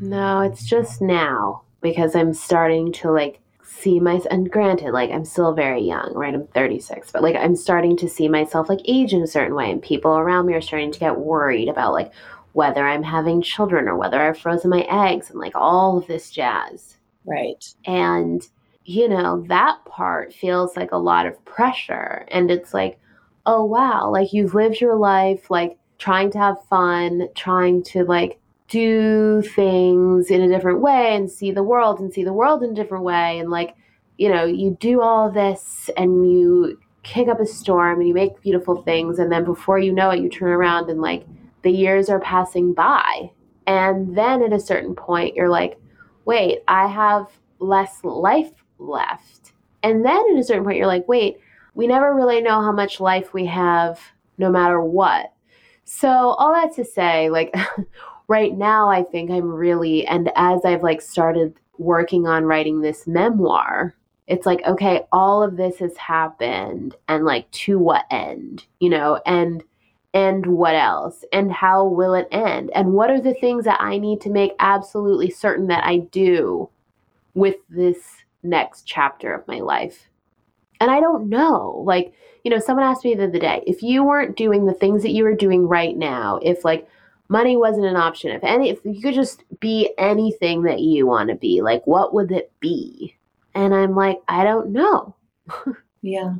[0.00, 3.40] No, it's just now because I'm starting to like
[3.80, 6.34] see my and granted like i'm still very young right?
[6.34, 9.70] I'm 36 but like i'm starting to see myself like age in a certain way
[9.70, 12.12] and people around me are starting to get worried about like
[12.52, 16.30] whether i'm having children or whether i've frozen my eggs and like all of this
[16.30, 16.96] jazz.
[17.24, 17.64] Right.
[17.86, 18.46] And
[18.84, 22.98] you know that part feels like a lot of pressure and it's like
[23.46, 28.40] oh wow like you've lived your life like trying to have fun trying to like
[28.72, 32.70] do things in a different way and see the world and see the world in
[32.70, 33.38] a different way.
[33.38, 33.76] And like
[34.16, 38.40] you know you do all this and you kick up a storm and you make
[38.40, 39.18] beautiful things.
[39.18, 41.26] And then before you know it you turn around and like
[41.60, 43.30] the years are passing by.
[43.66, 45.78] And then at a certain point you're like
[46.24, 47.26] wait i have
[47.58, 49.52] less life left.
[49.82, 51.38] And then at a certain point you're like wait
[51.74, 54.00] we never really know how much life we have
[54.38, 55.30] no matter what.
[55.84, 57.54] So all that to say like
[58.32, 63.06] right now I think I'm really and as I've like started working on writing this
[63.06, 63.94] memoir,
[64.26, 69.20] it's like okay, all of this has happened and like to what end, you know,
[69.26, 69.62] and
[70.14, 73.98] and what else and how will it end and what are the things that I
[73.98, 76.70] need to make absolutely certain that I do
[77.34, 77.98] with this
[78.42, 80.08] next chapter of my life.
[80.80, 81.82] And I don't know.
[81.86, 82.14] Like,
[82.44, 85.12] you know, someone asked me the other day, if you weren't doing the things that
[85.12, 86.88] you are doing right now, if like
[87.28, 88.30] money wasn't an option.
[88.30, 92.14] If any, if you could just be anything that you want to be, like what
[92.14, 93.16] would it be?
[93.54, 95.14] And I'm like, I don't know.
[96.02, 96.34] yeah.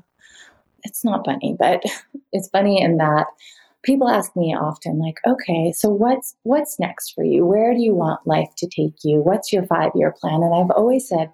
[0.85, 1.83] It's not funny, but
[2.33, 3.27] it's funny in that
[3.83, 7.95] people ask me often like okay so what's what's next for you where do you
[7.95, 11.31] want life to take you what's your 5 year plan and i've always said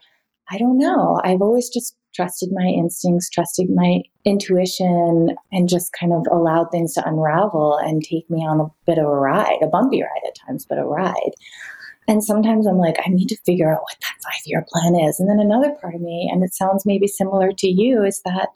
[0.51, 6.13] i don't know i've always just trusted my instincts trusted my intuition and just kind
[6.13, 9.67] of allowed things to unravel and take me on a bit of a ride a
[9.67, 11.33] bumpy ride at times but a ride.
[12.07, 15.21] And sometimes i'm like i need to figure out what that 5 year plan is.
[15.21, 18.49] And then another part of me and it sounds maybe similar to you is that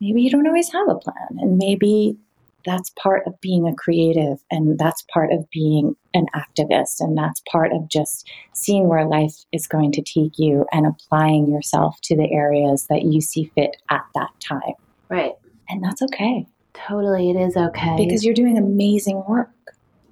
[0.00, 1.38] maybe you don't always have a plan.
[1.38, 2.16] And maybe
[2.64, 7.42] that's part of being a creative and that's part of being an activist and that's
[7.50, 12.16] part of just seeing where life is going to take you and applying yourself to
[12.16, 14.74] the areas that you see fit at that time.
[15.08, 15.32] Right.
[15.68, 16.46] And that's okay.
[16.74, 17.96] Totally, it is okay.
[17.96, 19.50] Because you're doing amazing work.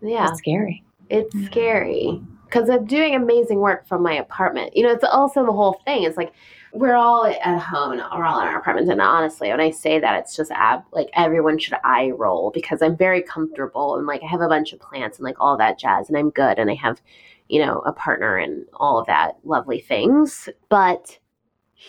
[0.03, 0.29] Yeah.
[0.31, 0.85] It's scary.
[1.09, 4.77] It's scary because I'm doing amazing work from my apartment.
[4.77, 6.05] You know, it's also the whole thing.
[6.05, 6.33] It's like
[6.73, 8.91] we're all at home we're all in our apartments.
[8.91, 12.83] And honestly, when I say that, it's just ab- like everyone should eye roll because
[12.83, 15.79] I'm very comfortable and like I have a bunch of plants and like all that
[15.79, 17.01] jazz, and I'm good, and I have,
[17.49, 20.49] you know, a partner and all of that lovely things.
[20.69, 21.19] But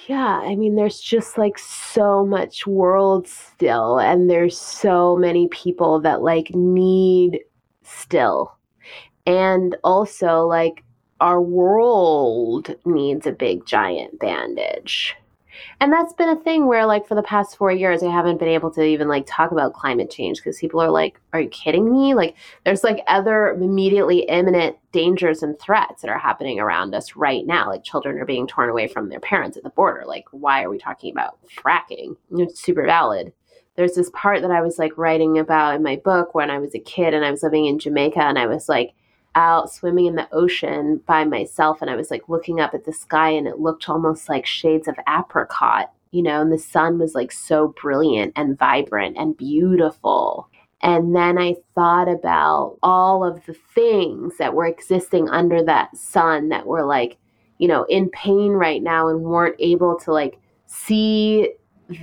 [0.07, 5.99] yeah, I mean, there's just like so much world still, and there's so many people
[6.01, 7.39] that like need
[7.83, 8.58] still.
[9.29, 10.83] And also, like,
[11.21, 15.15] our world needs a big giant bandage.
[15.79, 18.47] And that's been a thing where, like, for the past four years, I haven't been
[18.47, 21.91] able to even like talk about climate change because people are like, "Are you kidding
[21.91, 27.15] me?" Like, there's like other immediately imminent dangers and threats that are happening around us
[27.15, 27.69] right now.
[27.69, 30.05] Like, children are being torn away from their parents at the border.
[30.07, 32.15] Like, why are we talking about fracking?
[32.31, 33.31] It's super valid.
[33.75, 36.73] There's this part that I was like writing about in my book when I was
[36.73, 38.95] a kid and I was living in Jamaica and I was like
[39.35, 42.93] out swimming in the ocean by myself and I was like looking up at the
[42.93, 47.15] sky and it looked almost like shades of apricot, you know, and the sun was
[47.15, 50.49] like so brilliant and vibrant and beautiful.
[50.81, 56.49] And then I thought about all of the things that were existing under that sun
[56.49, 57.17] that were like,
[57.57, 61.53] you know, in pain right now and weren't able to like see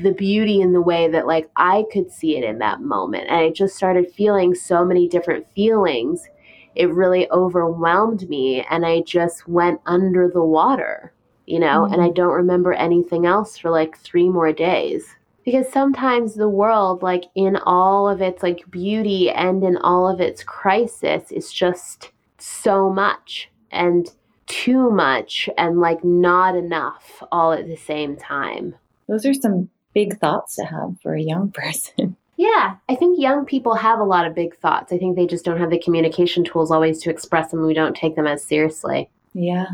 [0.02, 3.28] the beauty in the way that like I could see it in that moment.
[3.28, 6.28] And I just started feeling so many different feelings
[6.76, 11.12] it really overwhelmed me and I just went under the water,
[11.46, 11.94] you know, mm-hmm.
[11.94, 12.14] and I mm-hmm.
[12.14, 15.06] don't remember anything else for like 3 more days.
[15.44, 20.20] Because sometimes the world like in all of its like beauty and in all of
[20.20, 24.10] its crisis is just so much and
[24.46, 28.74] too much and like not enough all at the same time.
[29.08, 32.16] Those are some big thoughts to have for a young person.
[32.36, 34.92] Yeah, I think young people have a lot of big thoughts.
[34.92, 37.64] I think they just don't have the communication tools always to express them.
[37.64, 39.08] We don't take them as seriously.
[39.32, 39.66] Yeah.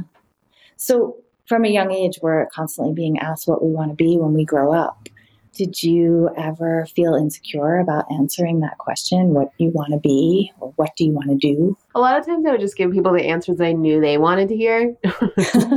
[0.77, 4.33] So, from a young age, we're constantly being asked what we want to be when
[4.33, 5.09] we grow up.
[5.55, 9.35] Did you ever feel insecure about answering that question?
[9.35, 11.77] What you want to be, or what do you want to do?
[11.95, 14.49] A lot of times I would just give people the answers I knew they wanted
[14.49, 14.97] to hear.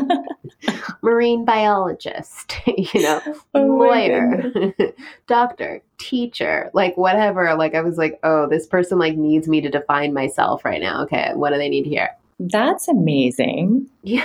[1.01, 3.21] Marine biologist, you know,
[3.53, 4.73] oh lawyer,
[5.27, 7.53] doctor, teacher, like whatever.
[7.55, 11.03] Like I was like, oh, this person like needs me to define myself right now.
[11.03, 12.09] Okay, what do they need to hear?
[12.39, 13.89] That's amazing.
[14.03, 14.23] Yeah.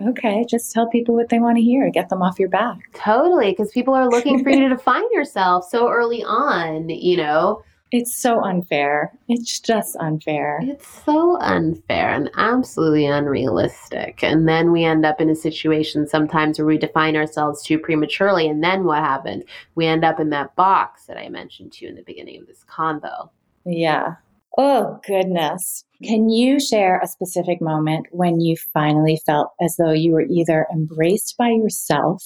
[0.00, 1.90] Okay, just tell people what they want to hear.
[1.90, 2.78] Get them off your back.
[2.94, 7.62] Totally, because people are looking for you to define yourself so early on, you know.
[7.92, 9.12] It's so unfair.
[9.28, 10.58] It's just unfair.
[10.62, 14.20] It's so unfair and absolutely unrealistic.
[14.24, 18.48] And then we end up in a situation sometimes where we define ourselves too prematurely.
[18.48, 19.44] And then what happened?
[19.76, 22.48] We end up in that box that I mentioned to you in the beginning of
[22.48, 23.30] this convo.
[23.64, 24.16] Yeah.
[24.58, 25.84] Oh, goodness.
[26.04, 30.66] Can you share a specific moment when you finally felt as though you were either
[30.70, 32.22] embraced by yourself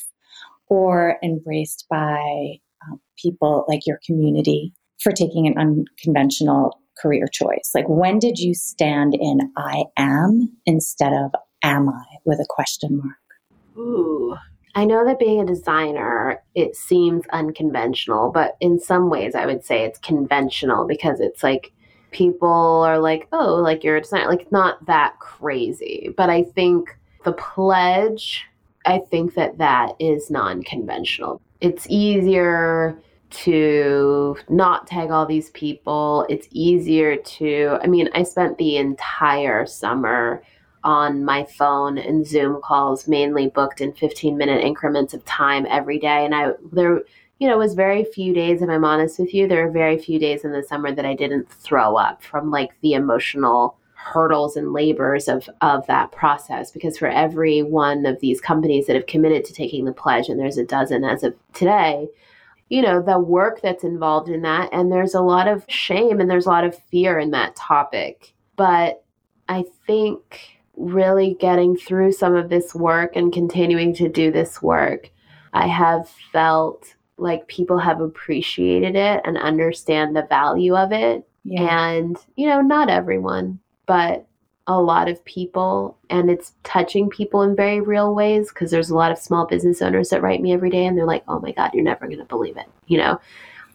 [0.68, 7.70] or embraced by um, people like your community for taking an unconventional career choice?
[7.74, 11.30] Like, when did you stand in I am instead of
[11.62, 13.16] am I with a question mark?
[13.76, 14.36] Ooh,
[14.74, 19.64] I know that being a designer, it seems unconventional, but in some ways, I would
[19.64, 21.72] say it's conventional because it's like
[22.10, 24.28] people are like, oh, like you're a designer.
[24.28, 26.14] Like, not that crazy.
[26.16, 28.46] But I think the pledge,
[28.86, 31.40] I think that that is non conventional.
[31.60, 32.98] It's easier
[33.30, 36.24] to not tag all these people.
[36.28, 40.42] It's easier to, I mean, I spent the entire summer
[40.84, 45.98] on my phone and Zoom calls, mainly booked in 15 minute increments of time every
[45.98, 46.24] day.
[46.24, 47.02] And I, there,
[47.38, 49.98] you know, it was very few days, if I'm honest with you, there were very
[49.98, 54.56] few days in the summer that I didn't throw up from like the emotional hurdles
[54.56, 59.06] and labors of of that process because for every one of these companies that have
[59.06, 62.06] committed to taking the pledge and there's a dozen as of today
[62.68, 66.30] you know the work that's involved in that and there's a lot of shame and
[66.30, 68.34] there's a lot of fear in that topic.
[68.56, 69.04] But
[69.48, 75.10] i think really getting through some of this work and continuing to do this work
[75.52, 81.24] i have felt like people have appreciated it and understand the value of it.
[81.44, 81.88] Yeah.
[81.88, 84.26] and you know not everyone but
[84.66, 85.96] a lot of people.
[86.10, 89.80] And it's touching people in very real ways because there's a lot of small business
[89.80, 92.18] owners that write me every day and they're like oh my god you're never going
[92.18, 93.18] to believe it you know?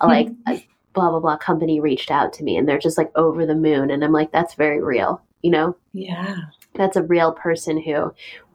[0.02, 0.08] Mm-hmm.
[0.08, 3.46] like a blah blah blah company reached out to me and they're just like over
[3.46, 5.76] the moon and i'm like that's very real you know?
[5.92, 6.38] Yeah.
[6.74, 8.14] That's a real person who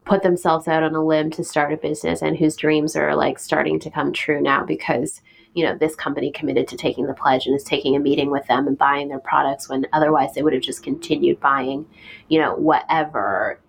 [0.08, 3.38] put themselves out on a limb to start a business and whose dreams are like
[3.38, 5.20] starting to come true now because
[5.54, 8.46] you know this company committed to taking the pledge and is taking a meeting with
[8.46, 11.86] them and buying their products when otherwise they would have just continued buying
[12.28, 13.60] you know whatever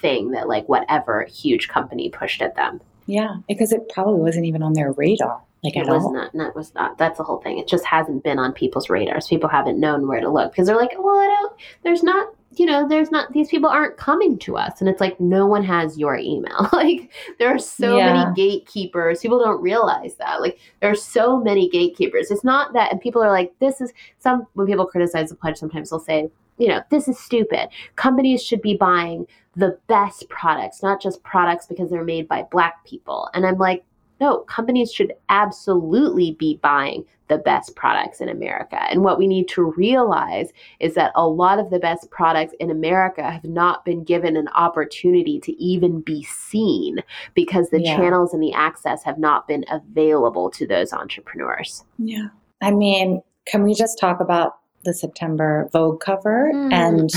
[0.00, 2.80] thing that like whatever huge company pushed at them.
[3.06, 6.12] Yeah because it probably wasn't even on their radar like it was all.
[6.12, 7.58] not that was not that's the whole thing.
[7.58, 9.26] It just hasn't been on people's radars.
[9.26, 12.66] People haven't known where to look because they're like well i don't there's not you
[12.66, 14.80] know, there's not these people aren't coming to us.
[14.80, 16.68] And it's like no one has your email.
[16.72, 18.12] like there are so yeah.
[18.12, 19.20] many gatekeepers.
[19.20, 20.40] People don't realize that.
[20.40, 22.30] Like there are so many gatekeepers.
[22.30, 25.58] It's not that and people are like, this is some when people criticize the pledge,
[25.58, 27.68] sometimes they'll say, you know, this is stupid.
[27.96, 32.84] Companies should be buying the best products, not just products because they're made by black
[32.84, 33.28] people.
[33.34, 33.84] And I'm like,
[34.20, 38.80] no, companies should absolutely be buying the best products in America.
[38.90, 40.50] And what we need to realize
[40.80, 44.48] is that a lot of the best products in America have not been given an
[44.48, 46.98] opportunity to even be seen
[47.34, 47.96] because the yeah.
[47.96, 51.84] channels and the access have not been available to those entrepreneurs.
[51.98, 52.28] Yeah.
[52.62, 56.50] I mean, can we just talk about the September Vogue cover?
[56.54, 56.72] Mm.
[56.72, 57.10] And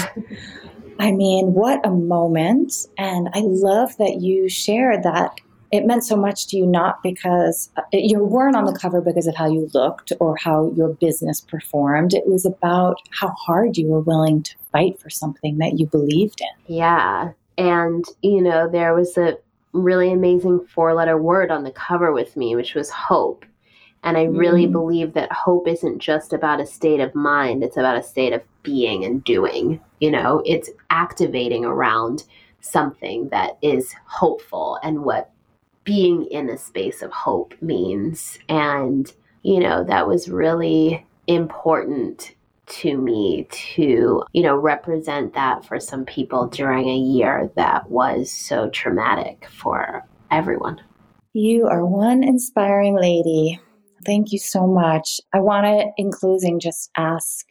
[0.99, 2.73] I mean, what a moment.
[2.97, 5.39] And I love that you shared that
[5.71, 9.27] it meant so much to you not because uh, you weren't on the cover because
[9.27, 12.13] of how you looked or how your business performed.
[12.13, 16.41] It was about how hard you were willing to fight for something that you believed
[16.41, 16.75] in.
[16.75, 17.31] Yeah.
[17.57, 19.37] And, you know, there was a
[19.73, 23.45] really amazing four letter word on the cover with me, which was hope.
[24.03, 24.71] And I really mm.
[24.71, 28.41] believe that hope isn't just about a state of mind, it's about a state of
[28.63, 29.79] being and doing.
[29.99, 32.23] You know, it's activating around
[32.61, 35.31] something that is hopeful and what
[35.83, 38.37] being in a space of hope means.
[38.49, 39.11] And,
[39.43, 42.35] you know, that was really important
[42.67, 48.31] to me to, you know, represent that for some people during a year that was
[48.31, 50.81] so traumatic for everyone.
[51.33, 53.59] You are one inspiring lady.
[54.05, 55.19] Thank you so much.
[55.33, 57.45] I want to, in closing, just ask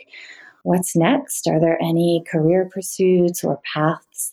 [0.63, 1.47] what's next?
[1.49, 3.61] Are there any career pursuits or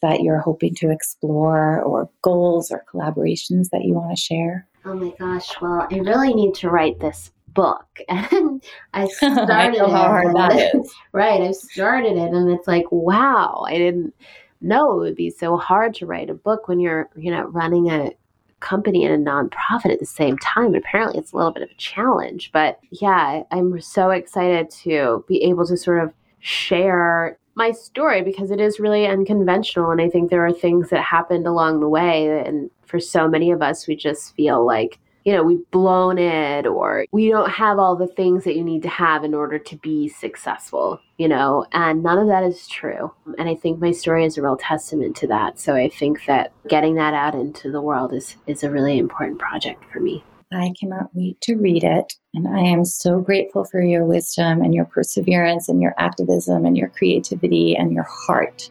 [0.01, 4.67] that you're hoping to explore, or goals or collaborations that you want to share?
[4.85, 7.85] Oh my gosh, well, I really need to write this book.
[8.09, 8.63] And
[8.93, 10.93] I started I know how hard that is.
[11.11, 11.41] right.
[11.41, 14.13] I started it and it's like, wow, I didn't
[14.61, 17.89] know it would be so hard to write a book when you're, you know, running
[17.89, 18.11] a
[18.59, 20.73] company and a nonprofit at the same time.
[20.73, 22.51] apparently, it's a little bit of a challenge.
[22.51, 28.51] But yeah, I'm so excited to be able to sort of share my story because
[28.51, 29.89] it is really unconventional.
[29.89, 32.43] And I think there are things that happened along the way.
[32.45, 36.65] And for so many of us, we just feel like you know, we've blown it
[36.65, 39.75] or we don't have all the things that you need to have in order to
[39.75, 43.11] be successful, you know, and none of that is true.
[43.37, 45.59] And I think my story is a real testament to that.
[45.59, 49.37] So I think that getting that out into the world is, is a really important
[49.37, 50.23] project for me.
[50.51, 52.13] I cannot wait to read it.
[52.33, 56.77] And I am so grateful for your wisdom and your perseverance and your activism and
[56.77, 58.69] your creativity and your heart.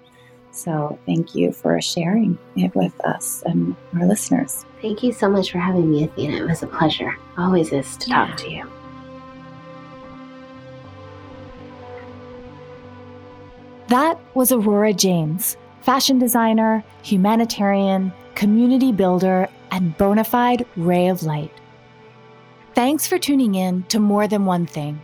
[0.53, 4.65] So thank you for sharing it with us and our listeners.
[4.81, 6.45] Thank you so much for having me, Athena.
[6.45, 7.15] It was a pleasure.
[7.37, 8.27] Always is to yeah.
[8.27, 8.71] talk to you.
[13.89, 21.53] That was Aurora James, fashion designer, humanitarian, community builder, and bona fide ray of light.
[22.77, 25.01] Thanks for tuning in to More Than One Thing.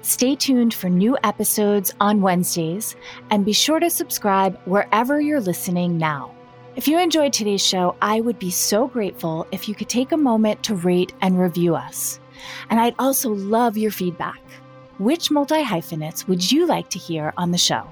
[0.00, 2.96] Stay tuned for new episodes on Wednesdays
[3.28, 6.34] and be sure to subscribe wherever you're listening now.
[6.74, 10.16] If you enjoyed today's show, I would be so grateful if you could take a
[10.16, 12.18] moment to rate and review us.
[12.70, 14.40] And I'd also love your feedback.
[14.96, 17.86] Which multi hyphenates would you like to hear on the show?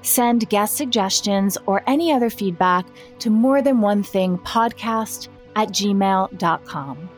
[0.00, 2.86] Send guest suggestions or any other feedback
[3.18, 7.10] to more than one thing podcast at gmail.com.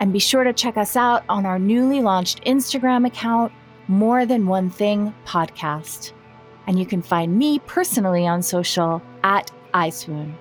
[0.00, 3.52] And be sure to check us out on our newly launched Instagram account
[3.88, 6.12] more Than One Thing podcast.
[6.66, 10.34] And you can find me personally on social at EyeSwoon.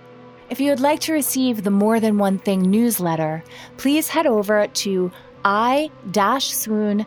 [0.49, 3.43] If you would like to receive the More Than One Thing newsletter,
[3.78, 5.12] please head over to
[5.43, 7.06] eyeswoon.com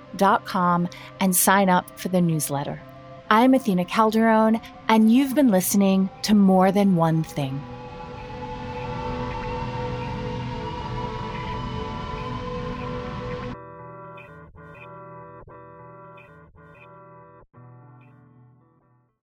[1.20, 2.82] and sign up for the newsletter.
[3.30, 7.60] I'm Athena Calderone, and you've been listening to More Than One Thing.